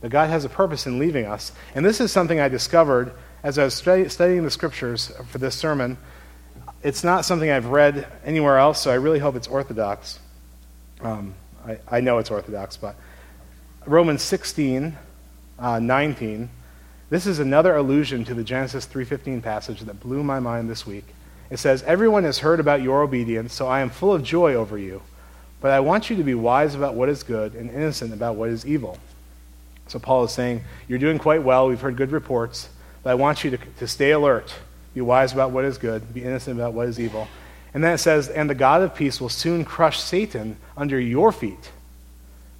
But 0.00 0.10
God 0.10 0.30
has 0.30 0.46
a 0.46 0.48
purpose 0.48 0.86
in 0.86 0.98
leaving 0.98 1.26
us. 1.26 1.52
And 1.74 1.84
this 1.84 2.00
is 2.00 2.10
something 2.10 2.40
I 2.40 2.48
discovered 2.48 3.12
as 3.42 3.58
I 3.58 3.64
was 3.64 3.74
studying 3.74 4.44
the 4.44 4.50
scriptures 4.50 5.12
for 5.28 5.38
this 5.38 5.54
sermon. 5.54 5.96
It's 6.82 7.04
not 7.04 7.24
something 7.24 7.50
I've 7.50 7.66
read 7.66 8.06
anywhere 8.24 8.58
else, 8.58 8.80
so 8.80 8.90
I 8.90 8.94
really 8.94 9.18
hope 9.18 9.36
it's 9.36 9.48
orthodox. 9.48 10.18
Um, 11.00 11.34
I, 11.66 11.78
I, 11.90 12.00
know 12.00 12.18
it's 12.18 12.30
orthodox, 12.30 12.76
but 12.76 12.96
Romans 13.86 14.22
16, 14.22 14.96
uh, 15.58 15.78
19. 15.78 16.50
This 17.08 17.26
is 17.26 17.38
another 17.38 17.76
allusion 17.76 18.24
to 18.26 18.34
the 18.34 18.44
Genesis 18.44 18.86
3:15 18.86 19.42
passage 19.42 19.80
that 19.80 20.00
blew 20.00 20.22
my 20.22 20.40
mind 20.40 20.70
this 20.70 20.86
week. 20.86 21.06
It 21.50 21.58
says, 21.58 21.82
"Everyone 21.82 22.24
has 22.24 22.38
heard 22.38 22.60
about 22.60 22.82
your 22.82 23.02
obedience, 23.02 23.52
so 23.52 23.66
I 23.66 23.80
am 23.80 23.90
full 23.90 24.12
of 24.12 24.22
joy 24.22 24.54
over 24.54 24.78
you. 24.78 25.02
But 25.60 25.72
I 25.72 25.80
want 25.80 26.08
you 26.08 26.16
to 26.16 26.22
be 26.22 26.34
wise 26.34 26.74
about 26.74 26.94
what 26.94 27.08
is 27.08 27.22
good 27.22 27.54
and 27.54 27.70
innocent 27.70 28.12
about 28.12 28.36
what 28.36 28.50
is 28.50 28.64
evil." 28.64 28.98
So 29.88 29.98
Paul 29.98 30.24
is 30.24 30.30
saying, 30.30 30.62
You're 30.86 31.00
doing 31.00 31.18
quite 31.18 31.42
well. 31.42 31.68
We've 31.68 31.80
heard 31.80 31.96
good 31.96 32.12
reports. 32.12 32.68
But 33.02 33.10
I 33.10 33.14
want 33.14 33.44
you 33.44 33.50
to, 33.52 33.58
to 33.78 33.88
stay 33.88 34.10
alert, 34.10 34.54
be 34.94 35.00
wise 35.00 35.32
about 35.32 35.50
what 35.50 35.64
is 35.64 35.78
good, 35.78 36.12
be 36.12 36.22
innocent 36.22 36.58
about 36.58 36.74
what 36.74 36.88
is 36.88 37.00
evil. 37.00 37.28
And 37.72 37.82
then 37.82 37.94
it 37.94 37.98
says, 37.98 38.28
And 38.28 38.50
the 38.50 38.54
God 38.54 38.82
of 38.82 38.94
peace 38.94 39.20
will 39.20 39.28
soon 39.28 39.64
crush 39.64 40.00
Satan 40.00 40.56
under 40.76 40.98
your 41.00 41.32
feet. 41.32 41.70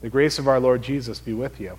The 0.01 0.09
grace 0.09 0.39
of 0.39 0.49
our 0.49 0.61
Lord 0.61 0.83
Jesus 0.83 1.19
be 1.19 1.33
with 1.33 1.61
you. 1.61 1.79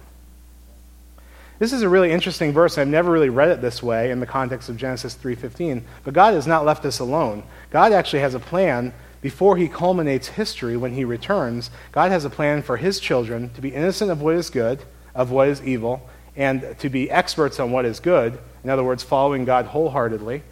This 1.58 1.74
is 1.74 1.82
a 1.84 1.90
really 1.90 2.12
interesting 2.12 2.54
verse. 2.54 2.78
I've 2.78 2.88
never 2.88 3.12
really 3.12 3.30
read 3.30 3.50
it 3.50 3.62
this 3.62 3.84
way 3.84 4.12
in 4.12 4.20
the 4.20 4.26
context 4.26 4.68
of 4.68 4.78
Genesis 4.78 5.14
3:15. 5.14 5.84
But 6.04 6.14
God 6.14 6.34
has 6.34 6.48
not 6.48 6.66
left 6.66 6.86
us 6.86 7.00
alone. 7.00 7.44
God 7.70 7.92
actually 7.92 8.22
has 8.22 8.34
a 8.34 8.40
plan 8.40 8.94
before 9.22 9.58
he 9.58 9.68
culminates 9.68 10.30
history 10.30 10.76
when 10.76 10.94
he 10.94 11.06
returns. 11.06 11.70
God 11.92 12.12
has 12.12 12.26
a 12.26 12.32
plan 12.32 12.64
for 12.64 12.78
his 12.78 13.00
children 13.00 13.52
to 13.54 13.62
be 13.62 13.70
innocent 13.70 14.10
of 14.10 14.22
what 14.22 14.36
is 14.36 14.50
good 14.50 14.82
of 15.14 15.32
what 15.32 15.48
is 15.48 15.62
evil 15.64 16.10
and 16.36 16.76
to 16.80 16.90
be 16.90 17.10
experts 17.12 17.60
on 17.60 17.72
what 17.72 17.86
is 17.86 18.00
good. 18.00 18.40
In 18.64 18.70
other 18.70 18.84
words, 18.84 19.04
following 19.04 19.46
God 19.46 19.66
wholeheartedly. 19.66 20.44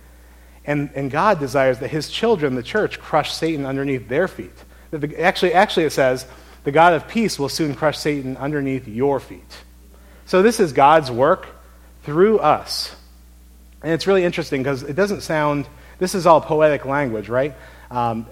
And, 0.65 0.89
and 0.93 1.09
God 1.09 1.39
desires 1.39 1.79
that 1.79 1.89
his 1.89 2.09
children, 2.09 2.55
the 2.55 2.63
church, 2.63 2.99
crush 2.99 3.33
Satan 3.33 3.65
underneath 3.65 4.07
their 4.07 4.27
feet. 4.27 4.53
That 4.91 5.17
Actually, 5.19 5.53
actually, 5.53 5.85
it 5.85 5.91
says, 5.91 6.25
the 6.63 6.71
God 6.71 6.93
of 6.93 7.07
peace 7.07 7.39
will 7.39 7.49
soon 7.49 7.73
crush 7.75 7.97
Satan 7.97 8.37
underneath 8.37 8.87
your 8.87 9.19
feet. 9.19 9.57
So 10.25 10.41
this 10.41 10.59
is 10.59 10.73
God's 10.73 11.09
work 11.09 11.47
through 12.03 12.39
us. 12.39 12.95
And 13.81 13.93
it's 13.93 14.05
really 14.05 14.23
interesting 14.23 14.61
because 14.61 14.83
it 14.83 14.95
doesn't 14.95 15.21
sound, 15.21 15.67
this 15.97 16.13
is 16.13 16.25
all 16.25 16.41
poetic 16.41 16.85
language, 16.85 17.29
right? 17.29 17.55
Um, 17.89 18.27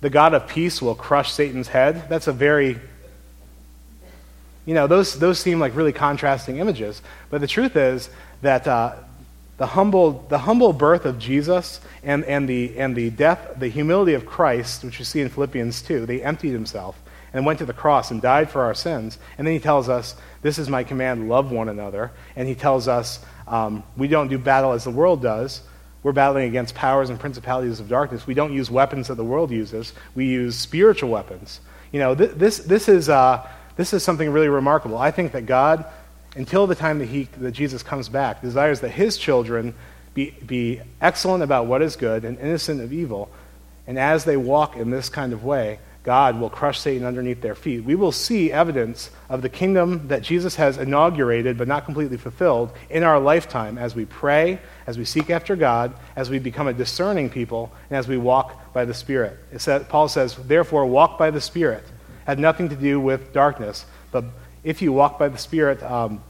the 0.00 0.10
God 0.10 0.34
of 0.34 0.46
peace 0.46 0.80
will 0.80 0.94
crush 0.94 1.32
Satan's 1.32 1.68
head. 1.68 2.08
That's 2.08 2.26
a 2.28 2.32
very 2.32 2.78
you 4.68 4.74
know, 4.74 4.86
those, 4.86 5.18
those 5.18 5.38
seem 5.38 5.58
like 5.60 5.74
really 5.74 5.94
contrasting 5.94 6.58
images. 6.58 7.00
But 7.30 7.40
the 7.40 7.46
truth 7.46 7.74
is 7.74 8.10
that 8.42 8.68
uh, 8.68 8.96
the, 9.56 9.64
humble, 9.64 10.26
the 10.28 10.36
humble 10.36 10.74
birth 10.74 11.06
of 11.06 11.18
Jesus 11.18 11.80
and, 12.02 12.22
and, 12.26 12.46
the, 12.46 12.78
and 12.78 12.94
the 12.94 13.08
death, 13.08 13.54
the 13.58 13.68
humility 13.68 14.12
of 14.12 14.26
Christ, 14.26 14.84
which 14.84 14.98
you 14.98 15.06
see 15.06 15.22
in 15.22 15.30
Philippians 15.30 15.80
2, 15.80 16.04
they 16.04 16.20
emptied 16.20 16.50
himself 16.50 17.00
and 17.32 17.46
went 17.46 17.60
to 17.60 17.64
the 17.64 17.72
cross 17.72 18.10
and 18.10 18.20
died 18.20 18.50
for 18.50 18.60
our 18.60 18.74
sins. 18.74 19.16
And 19.38 19.46
then 19.46 19.54
he 19.54 19.58
tells 19.58 19.88
us, 19.88 20.14
This 20.42 20.58
is 20.58 20.68
my 20.68 20.84
command, 20.84 21.30
love 21.30 21.50
one 21.50 21.70
another. 21.70 22.10
And 22.36 22.46
he 22.46 22.54
tells 22.54 22.88
us, 22.88 23.24
um, 23.46 23.82
We 23.96 24.06
don't 24.06 24.28
do 24.28 24.36
battle 24.36 24.72
as 24.72 24.84
the 24.84 24.90
world 24.90 25.22
does. 25.22 25.62
We're 26.02 26.12
battling 26.12 26.46
against 26.46 26.74
powers 26.74 27.08
and 27.08 27.18
principalities 27.18 27.80
of 27.80 27.88
darkness. 27.88 28.26
We 28.26 28.34
don't 28.34 28.52
use 28.52 28.70
weapons 28.70 29.08
that 29.08 29.14
the 29.14 29.24
world 29.24 29.50
uses, 29.50 29.94
we 30.14 30.26
use 30.26 30.56
spiritual 30.56 31.08
weapons. 31.08 31.62
You 31.90 32.00
know, 32.00 32.14
th- 32.14 32.32
this, 32.32 32.58
this 32.58 32.90
is. 32.90 33.08
Uh, 33.08 33.48
this 33.78 33.92
is 33.92 34.02
something 34.02 34.30
really 34.30 34.48
remarkable. 34.48 34.98
I 34.98 35.12
think 35.12 35.30
that 35.32 35.46
God, 35.46 35.84
until 36.34 36.66
the 36.66 36.74
time 36.74 36.98
that, 36.98 37.06
he, 37.06 37.28
that 37.38 37.52
Jesus 37.52 37.84
comes 37.84 38.08
back, 38.08 38.42
desires 38.42 38.80
that 38.80 38.90
his 38.90 39.16
children 39.16 39.72
be, 40.14 40.32
be 40.44 40.80
excellent 41.00 41.44
about 41.44 41.66
what 41.66 41.80
is 41.80 41.94
good 41.94 42.24
and 42.24 42.40
innocent 42.40 42.80
of 42.80 42.92
evil. 42.92 43.30
And 43.86 43.96
as 43.96 44.24
they 44.24 44.36
walk 44.36 44.76
in 44.76 44.90
this 44.90 45.08
kind 45.08 45.32
of 45.32 45.44
way, 45.44 45.78
God 46.02 46.40
will 46.40 46.50
crush 46.50 46.80
Satan 46.80 47.06
underneath 47.06 47.40
their 47.40 47.54
feet. 47.54 47.84
We 47.84 47.94
will 47.94 48.10
see 48.10 48.50
evidence 48.50 49.10
of 49.28 49.42
the 49.42 49.48
kingdom 49.48 50.08
that 50.08 50.22
Jesus 50.22 50.56
has 50.56 50.76
inaugurated 50.76 51.56
but 51.56 51.68
not 51.68 51.84
completely 51.84 52.16
fulfilled 52.16 52.72
in 52.90 53.04
our 53.04 53.20
lifetime 53.20 53.78
as 53.78 53.94
we 53.94 54.06
pray, 54.06 54.58
as 54.88 54.98
we 54.98 55.04
seek 55.04 55.30
after 55.30 55.54
God, 55.54 55.94
as 56.16 56.30
we 56.30 56.40
become 56.40 56.66
a 56.66 56.72
discerning 56.72 57.30
people, 57.30 57.70
and 57.90 57.96
as 57.96 58.08
we 58.08 58.16
walk 58.16 58.72
by 58.72 58.84
the 58.84 58.94
Spirit. 58.94 59.38
Says, 59.58 59.86
Paul 59.88 60.08
says, 60.08 60.34
Therefore, 60.34 60.84
walk 60.84 61.16
by 61.16 61.30
the 61.30 61.40
Spirit. 61.40 61.84
Had 62.28 62.38
nothing 62.38 62.68
to 62.68 62.76
do 62.76 63.00
with 63.00 63.32
darkness, 63.32 63.86
but 64.12 64.22
if 64.62 64.82
you 64.82 64.92
walk 64.92 65.18
by 65.18 65.28
the 65.28 65.38
Spirit, 65.38 65.82
um, 65.82 66.22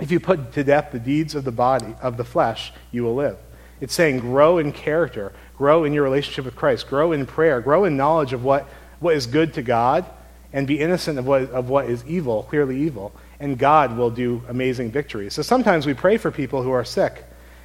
if 0.00 0.10
you 0.10 0.18
put 0.18 0.52
to 0.54 0.64
death 0.64 0.90
the 0.90 0.98
deeds 0.98 1.36
of 1.36 1.44
the 1.44 1.52
body, 1.52 1.94
of 2.02 2.16
the 2.16 2.24
flesh, 2.24 2.72
you 2.90 3.04
will 3.04 3.14
live. 3.14 3.38
It's 3.80 3.94
saying 3.94 4.18
grow 4.18 4.58
in 4.58 4.72
character, 4.72 5.32
grow 5.56 5.84
in 5.84 5.92
your 5.92 6.02
relationship 6.02 6.44
with 6.44 6.56
Christ, 6.56 6.88
grow 6.88 7.12
in 7.12 7.24
prayer, 7.24 7.60
grow 7.60 7.84
in 7.84 7.96
knowledge 7.96 8.32
of 8.32 8.42
what 8.42 8.68
what 8.98 9.14
is 9.14 9.28
good 9.28 9.54
to 9.54 9.62
God 9.62 10.04
and 10.52 10.66
be 10.66 10.80
innocent 10.80 11.20
of 11.20 11.26
what, 11.28 11.42
of 11.50 11.68
what 11.68 11.88
is 11.88 12.04
evil, 12.04 12.42
clearly 12.42 12.80
evil, 12.80 13.12
and 13.38 13.56
God 13.56 13.96
will 13.96 14.10
do 14.10 14.42
amazing 14.48 14.90
victories. 14.90 15.34
So 15.34 15.42
sometimes 15.42 15.86
we 15.86 15.94
pray 15.94 16.16
for 16.16 16.32
people 16.32 16.64
who 16.64 16.72
are 16.72 16.84
sick, 16.84 17.22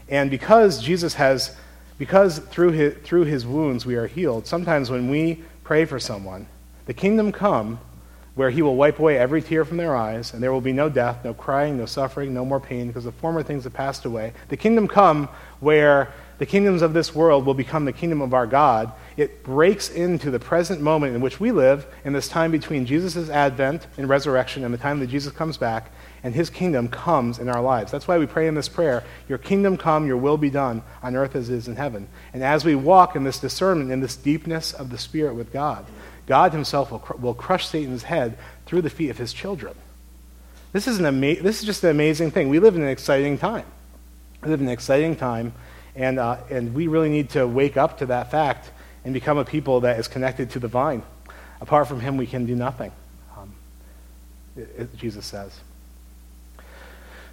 and 0.10 0.30
because 0.30 0.80
Jesus 0.80 1.16
has, 1.16 1.56
because 1.98 2.38
through 2.38 2.74
his, 2.74 2.94
through 2.98 3.24
his 3.24 3.48
wounds 3.48 3.84
we 3.84 3.96
are 3.96 4.06
healed, 4.06 4.46
sometimes 4.46 4.92
when 4.92 5.10
we 5.10 5.44
pray 5.64 5.86
for 5.86 6.00
someone, 6.00 6.46
the 6.90 6.94
kingdom 6.96 7.32
come 7.32 7.80
where 8.34 8.50
he 8.50 8.64
will 8.64 8.76
wipe 8.76 8.98
away 8.98 9.16
every 9.16 9.44
tear 9.44 9.64
from 9.64 9.78
their 9.78 9.96
eyes, 9.96 10.34
and 10.34 10.42
there 10.42 10.52
will 10.52 10.60
be 10.60 10.74
no 10.74 10.90
death, 10.90 11.24
no 11.24 11.36
crying, 11.36 11.78
no 11.78 11.86
suffering, 11.86 12.34
no 12.34 12.44
more 12.44 12.60
pain, 12.60 12.88
because 12.88 13.04
the 13.04 13.12
former 13.12 13.44
things 13.44 13.66
have 13.66 13.74
passed 13.74 14.06
away. 14.06 14.34
The 14.48 14.58
kingdom 14.58 14.88
come 14.88 15.30
where 15.60 16.12
the 16.40 16.48
kingdoms 16.48 16.82
of 16.82 16.94
this 16.94 17.14
world 17.14 17.46
will 17.46 17.54
become 17.54 17.86
the 17.86 17.94
kingdom 17.94 18.22
of 18.22 18.34
our 18.34 18.48
God, 18.48 18.92
it 19.18 19.44
breaks 19.44 19.90
into 19.90 20.32
the 20.32 20.40
present 20.40 20.82
moment 20.82 21.14
in 21.14 21.22
which 21.22 21.40
we 21.40 21.52
live, 21.52 21.86
in 22.04 22.14
this 22.14 22.28
time 22.28 22.50
between 22.50 22.88
Jesus' 22.88 23.30
advent 23.30 23.86
and 23.98 24.10
resurrection 24.10 24.64
and 24.64 24.74
the 24.74 24.80
time 24.80 25.00
that 25.02 25.12
Jesus 25.12 25.32
comes 25.32 25.58
back, 25.58 25.92
and 26.24 26.34
his 26.34 26.50
kingdom 26.50 26.88
comes 26.88 27.38
in 27.38 27.50
our 27.50 27.62
lives. 27.62 27.92
That's 27.92 28.08
why 28.08 28.18
we 28.18 28.26
pray 28.26 28.48
in 28.48 28.56
this 28.56 28.70
prayer 28.70 29.04
Your 29.28 29.38
kingdom 29.38 29.78
come, 29.78 30.08
your 30.08 30.18
will 30.18 30.38
be 30.38 30.50
done 30.50 30.82
on 31.04 31.16
earth 31.16 31.36
as 31.36 31.52
it 31.52 31.56
is 31.56 31.68
in 31.68 31.76
heaven. 31.76 32.08
And 32.34 32.42
as 32.42 32.66
we 32.66 32.74
walk 32.74 33.16
in 33.16 33.26
this 33.26 33.38
discernment, 33.38 33.92
in 33.92 34.00
this 34.00 34.16
deepness 34.16 34.74
of 34.74 34.90
the 34.90 34.98
Spirit 34.98 35.36
with 35.36 35.54
God, 35.54 35.86
God 36.30 36.54
himself 36.54 36.92
will, 36.92 37.00
cr- 37.00 37.18
will 37.18 37.34
crush 37.34 37.68
Satan's 37.68 38.04
head 38.04 38.38
through 38.66 38.84
the 38.84 38.90
feet 38.90 39.10
of 39.10 39.18
his 39.18 39.34
children. 39.34 39.76
This 40.72 40.88
is, 40.88 41.00
an 41.00 41.06
ama- 41.06 41.42
this 41.42 41.60
is 41.60 41.66
just 41.66 41.84
an 41.84 41.90
amazing 41.90 42.32
thing. 42.32 42.48
We 42.48 42.60
live 42.60 42.76
in 42.76 42.84
an 42.84 42.88
exciting 42.88 43.38
time. 43.40 43.66
We 44.44 44.50
live 44.50 44.62
in 44.62 44.68
an 44.68 44.72
exciting 44.72 45.16
time 45.16 45.54
and, 45.96 46.20
uh, 46.20 46.38
and 46.50 46.74
we 46.74 46.88
really 46.88 47.10
need 47.10 47.32
to 47.32 47.48
wake 47.48 47.78
up 47.78 47.98
to 47.98 48.06
that 48.06 48.32
fact 48.32 48.70
and 49.04 49.14
become 49.14 49.38
a 49.38 49.44
people 49.44 49.82
that 49.82 50.00
is 50.00 50.08
connected 50.08 50.52
to 50.52 50.60
the 50.60 50.68
vine. 50.68 51.02
Apart 51.62 51.88
from 51.88 52.00
him, 52.00 52.16
we 52.16 52.28
can 52.28 52.46
do 52.46 52.56
nothing, 52.56 52.92
um, 53.36 53.54
it, 54.56 54.70
it, 54.78 54.96
Jesus 54.96 55.26
says. 55.26 55.60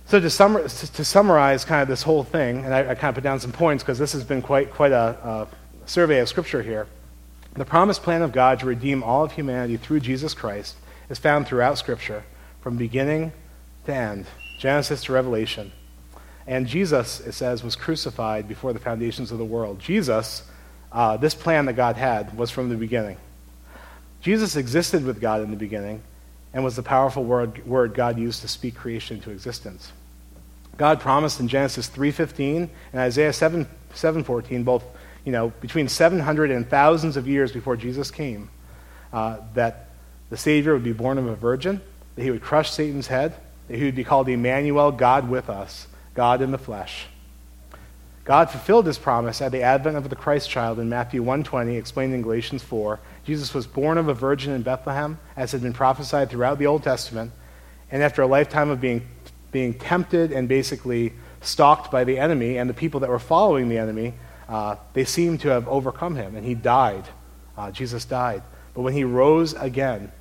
So 0.07 0.21
to, 0.21 0.31
summa- 0.31 0.69
to, 0.69 1.05
summarize 1.05 1.65
kind 1.65 1.83
of 1.83 1.89
this 1.89 2.03
whole 2.03 2.25
thing, 2.25 2.65
and 2.65 2.73
I, 2.73 2.91
I 2.91 2.95
kind 2.95 3.11
of 3.11 3.15
put 3.17 3.25
down 3.25 3.41
some 3.41 3.53
points 3.53 3.85
because 3.85 3.99
this 3.99 4.13
has 4.13 4.25
been 4.25 4.41
quite, 4.41 4.73
quite 4.73 4.93
a, 4.93 5.19
a 5.23 5.49
survey 5.87 6.21
of 6.21 6.29
Scripture 6.29 6.63
here. 6.63 6.87
The 7.57 7.65
promised 7.65 8.03
plan 8.03 8.21
of 8.21 8.33
God 8.33 8.61
to 8.61 8.67
redeem 8.67 9.03
all 9.03 9.25
of 9.25 9.33
humanity 9.33 9.79
through 9.79 10.01
Jesus 10.01 10.35
Christ 10.35 10.77
is 11.09 11.19
found 11.19 11.47
throughout 11.47 11.79
Scripture, 11.79 12.23
from 12.61 12.77
beginning 12.77 13.33
to 13.87 13.95
end, 13.95 14.27
Genesis 14.59 15.05
to 15.05 15.13
Revelation. 15.13 15.73
And 16.47 16.67
Jesus, 16.67 17.21
it 17.21 17.33
says, 17.33 17.65
was 17.65 17.75
crucified 17.75 18.47
before 18.47 18.73
the 18.73 18.79
foundations 18.79 19.33
of 19.33 19.39
the 19.39 19.45
world. 19.45 19.81
Jesus, 19.81 20.43
uh, 20.93 21.17
this 21.17 21.35
plan 21.35 21.65
that 21.67 21.73
God 21.73 21.97
had, 21.97 22.37
was 22.37 22.51
from 22.51 22.69
the 22.69 22.77
beginning. 22.77 23.17
Jesus 24.21 24.57
existed 24.57 25.05
with 25.05 25.21
God 25.21 25.41
in 25.41 25.51
the 25.51 25.57
beginning 25.57 26.03
and 26.53 26.63
was 26.63 26.77
the 26.77 26.83
powerful 26.83 27.25
word, 27.25 27.67
word 27.67 27.95
God 27.95 28.19
used 28.19 28.43
to 28.43 28.49
speak 28.49 28.75
creation 28.75 29.17
into 29.17 29.31
existence. 29.31 29.93
God 30.77 31.01
promised 31.01 31.41
in 31.41 31.49
Genesis 31.49 31.89
3.15 31.89 32.69
and 32.93 33.01
Isaiah 33.01 33.33
7, 33.33 33.67
7.14, 33.95 34.65
both 34.65 34.85
you 35.27 35.33
know, 35.33 35.49
between 35.61 35.89
700 35.89 36.53
and 36.53 36.71
thousands 36.71 37.17
of 37.17 37.27
years 37.27 37.51
before 37.51 37.77
Jesus 37.77 38.13
came, 38.13 38.49
uh, 39.13 39.39
that 39.55 39.91
the 40.31 40.37
Savior 40.37 40.73
would 40.73 40.85
be 40.85 40.93
born 40.93 41.19
of 41.19 41.27
a 41.27 41.35
virgin, 41.35 41.81
that 42.15 42.23
he 42.23 42.31
would 42.31 42.43
crush 42.43 42.71
Satan's 42.71 43.09
head, 43.09 43.35
that 43.67 43.77
he 43.77 43.85
would 43.85 43.97
be 43.97 44.05
called 44.05 44.29
Emmanuel, 44.29 44.93
God 44.93 45.29
with 45.29 45.51
us, 45.51 45.89
God 46.15 46.41
in 46.41 46.53
the 46.53 46.59
flesh. 46.59 47.07
God 48.25 48.51
fulfilled 48.51 48.87
his 48.87 48.99
promise 48.99 49.43
at 49.43 49.51
the 49.51 49.63
advent 49.63 49.97
of 49.97 50.09
the 50.09 50.17
Christ 50.17 50.49
child 50.49 50.79
in 50.79 50.89
Matthew 50.89 51.23
1:20, 51.23 51.77
explained 51.77 52.15
in 52.15 52.23
Galatians 52.23 52.63
4. 52.63 53.01
Jesus 53.25 53.53
was 53.53 53.67
born 53.67 53.99
of 53.99 54.09
a 54.09 54.15
virgin 54.15 54.53
in 54.53 54.63
Bethlehem, 54.63 55.19
as 55.37 55.51
had 55.51 55.63
been 55.63 55.73
prophesied 55.73 56.31
throughout 56.31 56.59
the 56.59 56.67
Old 56.67 56.85
Testament, 56.85 57.33
and 57.91 58.01
after 58.01 58.23
a 58.23 58.27
lifetime 58.29 58.71
of 58.71 58.81
being, 58.81 59.03
being 59.51 59.75
tempted 59.75 60.31
and 60.31 60.49
basically 60.49 61.13
stalked 61.41 61.91
by 61.91 62.05
the 62.05 62.19
enemy 62.19 62.59
and 62.59 62.71
the 62.71 62.75
people 62.75 63.01
that 63.01 63.11
were 63.11 63.19
following 63.19 63.69
the 63.69 63.79
enemy, 63.79 64.15
uh, 64.49 64.77
they 64.93 65.05
seemed 65.05 65.41
to 65.41 65.49
have 65.49 65.67
overcome 65.69 66.17
him, 66.17 66.37
and 66.37 66.45
he 66.45 66.55
died. 66.55 67.05
Uh, 67.57 67.71
Jesus 67.71 68.05
died. 68.05 68.43
But 68.75 68.83
when 68.83 68.93
he 68.93 69.05
rose 69.05 69.55
again, 69.55 70.13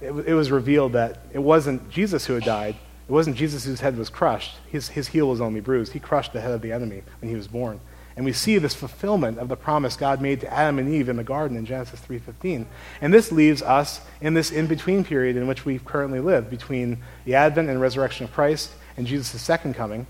it, 0.00 0.12
it 0.12 0.34
was 0.34 0.50
revealed 0.50 0.92
that 0.92 1.18
it 1.32 1.38
wasn't 1.38 1.90
Jesus 1.90 2.26
who 2.26 2.34
had 2.34 2.44
died, 2.44 2.76
it 3.08 3.12
wasn't 3.12 3.36
Jesus 3.36 3.64
whose 3.64 3.80
head 3.80 3.96
was 3.96 4.08
crushed. 4.08 4.56
His, 4.68 4.88
his 4.88 5.08
heel 5.08 5.28
was 5.28 5.40
only 5.40 5.60
bruised. 5.60 5.92
He 5.92 6.00
crushed 6.00 6.32
the 6.32 6.40
head 6.40 6.52
of 6.52 6.62
the 6.62 6.72
enemy 6.72 7.02
when 7.20 7.28
he 7.28 7.36
was 7.36 7.48
born. 7.48 7.80
And 8.16 8.24
we 8.24 8.32
see 8.32 8.58
this 8.58 8.74
fulfillment 8.74 9.38
of 9.38 9.48
the 9.48 9.56
promise 9.56 9.96
God 9.96 10.20
made 10.20 10.40
to 10.40 10.52
Adam 10.52 10.78
and 10.78 10.92
Eve 10.92 11.08
in 11.08 11.16
the 11.16 11.24
garden 11.24 11.56
in 11.56 11.64
Genesis 11.64 12.00
3:15. 12.00 12.66
And 13.00 13.14
this 13.14 13.32
leaves 13.32 13.62
us 13.62 14.00
in 14.20 14.34
this 14.34 14.50
in-between 14.50 15.04
period 15.04 15.36
in 15.36 15.46
which 15.46 15.64
we 15.64 15.78
currently 15.78 16.20
live 16.20 16.50
between 16.50 16.98
the 17.24 17.34
advent 17.34 17.68
and 17.70 17.80
resurrection 17.80 18.24
of 18.24 18.32
Christ 18.32 18.72
and 18.96 19.06
Jesus' 19.06 19.40
second 19.40 19.74
coming. 19.74 20.06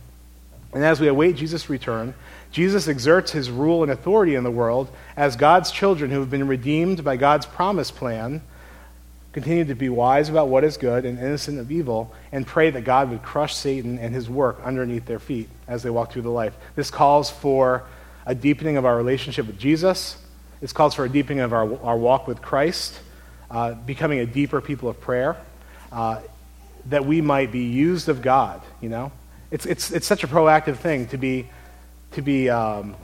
And 0.73 0.85
as 0.85 1.01
we 1.01 1.09
await 1.09 1.37
Jesus' 1.37 1.69
return, 1.69 2.15
Jesus 2.53 2.89
exerts 2.89 3.33
his 3.33 3.51
rule 3.51 3.83
and 3.83 3.91
authority 3.91 4.35
in 4.35 4.45
the 4.45 4.51
world 4.51 4.89
as 5.17 5.37
God's 5.37 5.71
children 5.71 6.11
who 6.11 6.21
have 6.21 6.31
been 6.31 6.47
redeemed 6.47 7.05
by 7.05 7.17
God's 7.17 7.47
promise 7.47 7.91
plan 7.91 8.43
continue 9.33 9.65
to 9.65 9.75
be 9.75 9.89
wise 9.89 10.29
about 10.29 10.49
what 10.49 10.65
is 10.65 10.77
good 10.77 11.05
and 11.05 11.19
innocent 11.19 11.59
of 11.59 11.71
evil, 11.71 12.13
and 12.33 12.47
pray 12.47 12.71
that 12.71 12.83
God 12.83 13.11
would 13.11 13.23
crush 13.23 13.55
Satan 13.55 13.99
and 13.99 14.15
his 14.15 14.29
work 14.29 14.61
underneath 14.65 15.07
their 15.07 15.21
feet 15.21 15.49
as 15.69 15.83
they 15.83 15.91
walk 15.91 16.13
through 16.13 16.23
the 16.23 16.31
life. 16.31 16.55
This 16.75 16.91
calls 16.91 17.31
for 17.31 17.85
a 18.27 18.35
deepening 18.35 18.77
of 18.77 18.85
our 18.85 18.97
relationship 18.97 19.47
with 19.47 19.59
Jesus. 19.59 20.17
This 20.61 20.73
calls 20.73 20.95
for 20.95 21.05
a 21.05 21.09
deepening 21.09 21.41
of 21.41 21.53
our, 21.53 21.81
our 21.83 21.97
walk 21.97 22.27
with 22.27 22.43
Christ, 22.43 22.99
uh, 23.51 23.75
becoming 23.75 24.19
a 24.19 24.27
deeper 24.27 24.61
people 24.61 24.89
of 24.89 25.01
prayer, 25.01 25.37
uh, 25.93 26.21
that 26.87 27.05
we 27.05 27.21
might 27.21 27.53
be 27.53 27.65
used 27.65 28.09
of 28.09 28.23
God, 28.23 28.61
you 28.81 28.89
know? 28.89 29.13
It's, 29.51 29.67
it's, 29.67 29.91
it's 29.91 30.07
such 30.07 30.25
a 30.25 30.29
proactive 30.29 30.77
thing 30.77 31.07
to 31.09 31.19
be, 31.19 31.49
to, 32.13 32.23
be, 32.23 32.49
um, 32.49 32.95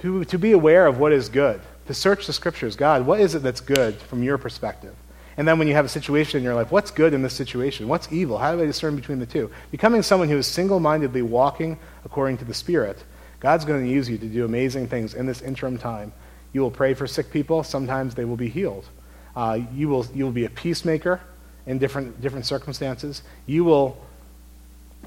to, 0.00 0.24
to 0.24 0.38
be 0.38 0.52
aware 0.52 0.86
of 0.86 0.98
what 0.98 1.12
is 1.12 1.28
good, 1.28 1.60
to 1.86 1.94
search 1.94 2.26
the 2.26 2.32
scriptures. 2.32 2.76
God, 2.76 3.06
what 3.06 3.20
is 3.20 3.34
it 3.34 3.42
that's 3.42 3.60
good 3.60 3.96
from 3.96 4.22
your 4.22 4.38
perspective? 4.38 4.94
And 5.36 5.48
then 5.48 5.58
when 5.58 5.68
you 5.68 5.74
have 5.74 5.86
a 5.86 5.88
situation 5.88 6.38
in 6.38 6.44
your 6.44 6.54
life, 6.54 6.70
what's 6.70 6.90
good 6.90 7.14
in 7.14 7.22
this 7.22 7.32
situation? 7.32 7.88
What's 7.88 8.12
evil? 8.12 8.36
How 8.36 8.54
do 8.54 8.62
I 8.62 8.66
discern 8.66 8.96
between 8.96 9.20
the 9.20 9.26
two? 9.26 9.50
Becoming 9.70 10.02
someone 10.02 10.28
who 10.28 10.36
is 10.36 10.46
single 10.46 10.80
mindedly 10.80 11.22
walking 11.22 11.78
according 12.04 12.38
to 12.38 12.44
the 12.44 12.52
Spirit, 12.52 13.02
God's 13.38 13.64
going 13.64 13.82
to 13.82 13.90
use 13.90 14.10
you 14.10 14.18
to 14.18 14.26
do 14.26 14.44
amazing 14.44 14.88
things 14.88 15.14
in 15.14 15.24
this 15.24 15.40
interim 15.40 15.78
time. 15.78 16.12
You 16.52 16.60
will 16.60 16.70
pray 16.70 16.92
for 16.92 17.06
sick 17.06 17.30
people, 17.30 17.62
sometimes 17.62 18.14
they 18.14 18.26
will 18.26 18.36
be 18.36 18.50
healed. 18.50 18.86
Uh, 19.34 19.60
you, 19.72 19.88
will, 19.88 20.04
you 20.14 20.24
will 20.24 20.32
be 20.32 20.44
a 20.44 20.50
peacemaker 20.50 21.20
in 21.66 21.78
different, 21.78 22.20
different 22.20 22.44
circumstances. 22.44 23.22
You 23.46 23.64
will, 23.64 23.96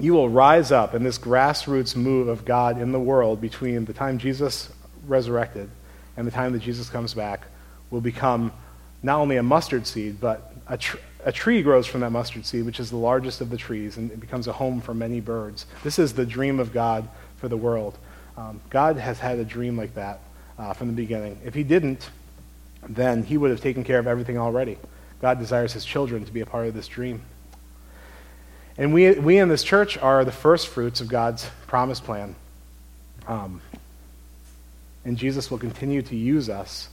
you 0.00 0.12
will 0.12 0.28
rise 0.28 0.72
up 0.72 0.94
in 0.94 1.04
this 1.04 1.18
grassroots 1.18 1.94
move 1.94 2.28
of 2.28 2.44
God 2.44 2.80
in 2.80 2.92
the 2.92 3.00
world 3.00 3.40
between 3.40 3.84
the 3.84 3.92
time 3.92 4.18
Jesus 4.18 4.72
resurrected 5.06 5.70
and 6.16 6.26
the 6.26 6.30
time 6.30 6.52
that 6.52 6.60
Jesus 6.60 6.88
comes 6.88 7.14
back, 7.14 7.46
will 7.90 8.00
become 8.00 8.52
not 9.02 9.18
only 9.18 9.36
a 9.36 9.42
mustard 9.42 9.86
seed, 9.86 10.20
but 10.20 10.52
a, 10.66 10.78
tr- 10.78 10.96
a 11.24 11.32
tree 11.32 11.62
grows 11.62 11.86
from 11.86 12.00
that 12.00 12.10
mustard 12.10 12.46
seed, 12.46 12.64
which 12.64 12.80
is 12.80 12.90
the 12.90 12.96
largest 12.96 13.40
of 13.40 13.50
the 13.50 13.56
trees, 13.56 13.96
and 13.96 14.10
it 14.10 14.20
becomes 14.20 14.46
a 14.46 14.52
home 14.52 14.80
for 14.80 14.94
many 14.94 15.20
birds. 15.20 15.66
This 15.82 15.98
is 15.98 16.14
the 16.14 16.26
dream 16.26 16.58
of 16.58 16.72
God 16.72 17.08
for 17.36 17.48
the 17.48 17.56
world. 17.56 17.98
Um, 18.36 18.60
God 18.70 18.96
has 18.96 19.18
had 19.18 19.38
a 19.38 19.44
dream 19.44 19.76
like 19.76 19.94
that 19.94 20.20
uh, 20.58 20.72
from 20.72 20.88
the 20.88 20.94
beginning. 20.94 21.38
If 21.44 21.54
He 21.54 21.62
didn't, 21.62 22.10
then 22.88 23.22
He 23.22 23.36
would 23.36 23.50
have 23.50 23.60
taken 23.60 23.84
care 23.84 23.98
of 23.98 24.06
everything 24.06 24.38
already. 24.38 24.78
God 25.20 25.38
desires 25.38 25.72
His 25.72 25.84
children 25.84 26.24
to 26.24 26.32
be 26.32 26.40
a 26.40 26.46
part 26.46 26.66
of 26.66 26.74
this 26.74 26.88
dream. 26.88 27.22
And 28.76 28.92
we, 28.92 29.12
we 29.12 29.38
in 29.38 29.48
this 29.48 29.62
church 29.62 29.96
are 29.98 30.24
the 30.24 30.32
first 30.32 30.68
fruits 30.68 31.00
of 31.00 31.08
God's 31.08 31.48
promised 31.66 32.04
plan. 32.04 32.34
Um, 33.26 33.60
and 35.04 35.16
Jesus 35.16 35.50
will 35.50 35.58
continue 35.58 36.02
to 36.02 36.16
use 36.16 36.48
us 36.48 36.88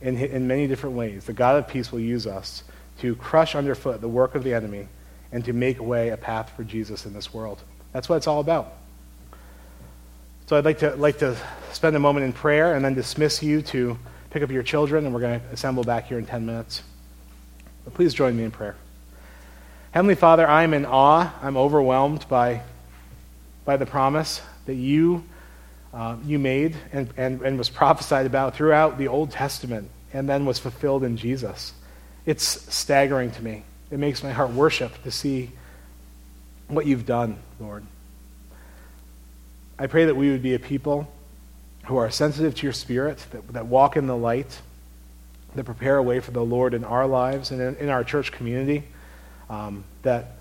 in, 0.00 0.16
in 0.16 0.46
many 0.46 0.66
different 0.66 0.96
ways. 0.96 1.24
The 1.24 1.32
God 1.32 1.56
of 1.56 1.68
peace 1.68 1.92
will 1.92 2.00
use 2.00 2.26
us 2.26 2.62
to 3.00 3.14
crush 3.16 3.54
underfoot 3.54 4.00
the 4.00 4.08
work 4.08 4.34
of 4.34 4.44
the 4.44 4.54
enemy 4.54 4.88
and 5.32 5.44
to 5.44 5.52
make 5.52 5.80
way 5.80 6.10
a 6.10 6.16
path 6.16 6.52
for 6.56 6.64
Jesus 6.64 7.04
in 7.04 7.12
this 7.12 7.34
world. 7.34 7.62
That's 7.92 8.08
what 8.08 8.16
it's 8.16 8.26
all 8.26 8.40
about. 8.40 8.72
So 10.46 10.56
I'd 10.56 10.64
like 10.64 10.78
to, 10.78 10.94
like 10.96 11.18
to 11.18 11.36
spend 11.72 11.96
a 11.96 11.98
moment 11.98 12.24
in 12.24 12.32
prayer 12.32 12.74
and 12.74 12.84
then 12.84 12.94
dismiss 12.94 13.42
you 13.42 13.62
to 13.62 13.98
pick 14.30 14.42
up 14.42 14.50
your 14.50 14.62
children, 14.62 15.04
and 15.04 15.14
we're 15.14 15.20
going 15.20 15.40
to 15.40 15.46
assemble 15.48 15.82
back 15.82 16.06
here 16.06 16.18
in 16.18 16.26
10 16.26 16.46
minutes. 16.46 16.82
But 17.84 17.94
please 17.94 18.14
join 18.14 18.36
me 18.36 18.44
in 18.44 18.50
prayer. 18.50 18.76
Heavenly 19.96 20.14
Father, 20.14 20.46
I'm 20.46 20.74
in 20.74 20.84
awe. 20.84 21.32
I'm 21.40 21.56
overwhelmed 21.56 22.28
by, 22.28 22.60
by 23.64 23.78
the 23.78 23.86
promise 23.86 24.42
that 24.66 24.74
you, 24.74 25.24
uh, 25.94 26.16
you 26.22 26.38
made 26.38 26.76
and, 26.92 27.08
and, 27.16 27.40
and 27.40 27.56
was 27.56 27.70
prophesied 27.70 28.26
about 28.26 28.54
throughout 28.54 28.98
the 28.98 29.08
Old 29.08 29.30
Testament 29.30 29.88
and 30.12 30.28
then 30.28 30.44
was 30.44 30.58
fulfilled 30.58 31.02
in 31.02 31.16
Jesus. 31.16 31.72
It's 32.26 32.44
staggering 32.44 33.30
to 33.30 33.42
me. 33.42 33.64
It 33.90 33.98
makes 33.98 34.22
my 34.22 34.32
heart 34.32 34.50
worship 34.50 35.02
to 35.04 35.10
see 35.10 35.50
what 36.68 36.84
you've 36.84 37.06
done, 37.06 37.38
Lord. 37.58 37.82
I 39.78 39.86
pray 39.86 40.04
that 40.04 40.14
we 40.14 40.30
would 40.30 40.42
be 40.42 40.52
a 40.52 40.58
people 40.58 41.10
who 41.86 41.96
are 41.96 42.10
sensitive 42.10 42.54
to 42.56 42.64
your 42.64 42.74
spirit, 42.74 43.24
that, 43.30 43.48
that 43.54 43.64
walk 43.64 43.96
in 43.96 44.08
the 44.08 44.16
light, 44.16 44.60
that 45.54 45.64
prepare 45.64 45.96
a 45.96 46.02
way 46.02 46.20
for 46.20 46.32
the 46.32 46.44
Lord 46.44 46.74
in 46.74 46.84
our 46.84 47.06
lives 47.06 47.50
and 47.50 47.62
in, 47.62 47.76
in 47.76 47.88
our 47.88 48.04
church 48.04 48.30
community, 48.30 48.84
um, 49.48 49.84
that 50.02 50.36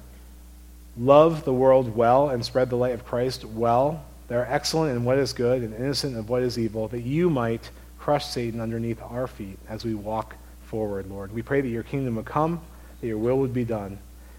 love 0.98 1.46
the 1.46 1.54
world 1.54 1.96
well 1.96 2.30
and 2.30 2.44
spread 2.44 2.70
the 2.70 2.76
light 2.76 2.94
of 2.94 3.06
Christ 3.06 3.46
well, 3.46 4.04
that 4.28 4.36
are 4.36 4.48
excellent 4.50 4.96
in 4.96 5.04
what 5.04 5.18
is 5.18 5.34
good 5.34 5.62
and 5.62 5.74
innocent 5.74 6.18
of 6.18 6.30
what 6.30 6.42
is 6.42 6.58
evil, 6.58 6.88
that 6.88 7.02
you 7.02 7.30
might 7.30 7.70
crush 8.00 8.26
Satan 8.26 8.60
underneath 8.60 9.02
our 9.02 9.28
feet 9.28 9.58
as 9.70 9.84
we 9.84 9.94
walk 9.94 10.36
forward, 10.64 11.08
Lord. 11.10 11.34
We 11.34 11.42
pray 11.42 11.62
that 11.62 11.68
your 11.68 11.84
kingdom 11.84 12.16
would 12.16 12.26
come, 12.26 12.62
that 13.02 13.08
your 13.08 13.18
will 13.18 13.38
would 13.40 13.54
be 13.54 13.66
done. 13.66 13.98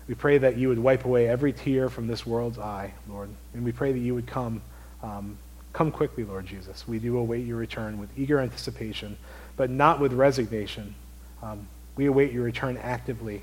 We 0.09 0.15
pray 0.15 0.39
that 0.39 0.57
you 0.57 0.69
would 0.69 0.79
wipe 0.79 1.05
away 1.05 1.29
every 1.29 1.53
tear 1.53 1.89
from 1.89 2.07
this 2.07 2.25
world's 2.25 2.59
eye, 2.59 2.93
Lord. 3.09 3.29
And 3.55 3.65
we 3.65 3.73
pray 3.73 3.93
that 3.93 3.99
you 3.99 4.15
would 4.15 4.27
come, 4.27 4.63
um, 5.03 5.37
come 5.73 5.91
quickly, 5.91 6.25
Lord 6.25 6.47
Jesus. 6.47 6.87
We 6.87 6.99
do 6.99 7.19
await 7.19 7.45
your 7.45 7.57
return 7.57 7.99
with 7.99 8.09
eager 8.17 8.39
anticipation, 8.39 9.17
but 9.57 9.69
not 9.71 10.01
with 10.01 10.13
resignation. 10.13 10.95
Um, 11.43 11.67
we 11.97 12.07
await 12.07 12.33
your 12.33 12.45
return 12.45 12.77
actively 12.77 13.43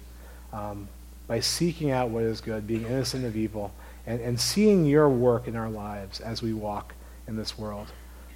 um, 0.53 0.87
by 1.27 1.39
seeking 1.39 1.91
out 1.91 2.09
what 2.09 2.23
is 2.23 2.41
good, 2.41 2.67
being 2.67 2.85
innocent 2.85 3.25
of 3.25 3.35
evil, 3.35 3.73
and, 4.05 4.19
and 4.21 4.39
seeing 4.39 4.85
your 4.85 5.09
work 5.09 5.47
in 5.47 5.55
our 5.55 5.69
lives 5.69 6.19
as 6.19 6.41
we 6.41 6.53
walk 6.53 6.93
in 7.27 7.35
this 7.35 7.57
world. 7.57 7.87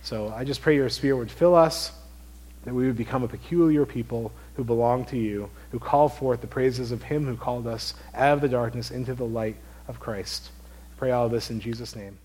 So 0.02 0.34
I 0.36 0.43
just 0.43 0.62
pray 0.62 0.76
your 0.76 0.89
Spirit 0.89 1.17
would 1.17 1.32
fill 1.32 1.56
us, 1.56 1.91
that 2.63 2.73
we 2.73 2.86
would 2.86 2.97
become 2.97 3.23
a 3.23 3.28
peculiar 3.28 3.86
people 3.86 4.32
who 4.56 4.63
belong 4.63 5.06
to 5.06 5.17
you, 5.17 5.50
who 5.71 5.80
call 5.80 6.10
forth 6.10 6.41
the 6.41 6.47
praises 6.47 6.91
of 6.91 7.04
him 7.04 7.26
who 7.26 7.36
called 7.36 7.67
us 7.67 7.93
out 8.13 8.34
of 8.34 8.41
the 8.41 8.50
darkness 8.50 8.91
into 8.91 9.13
the 9.13 9.26
light 9.26 9.58
of 9.88 10.00
Christ. 10.00 10.52
Pray 10.97 11.12
all 11.12 11.26
of 11.26 11.32
this 11.32 11.50
in 11.50 11.60
Jesus' 11.60 11.95
name. 11.95 12.17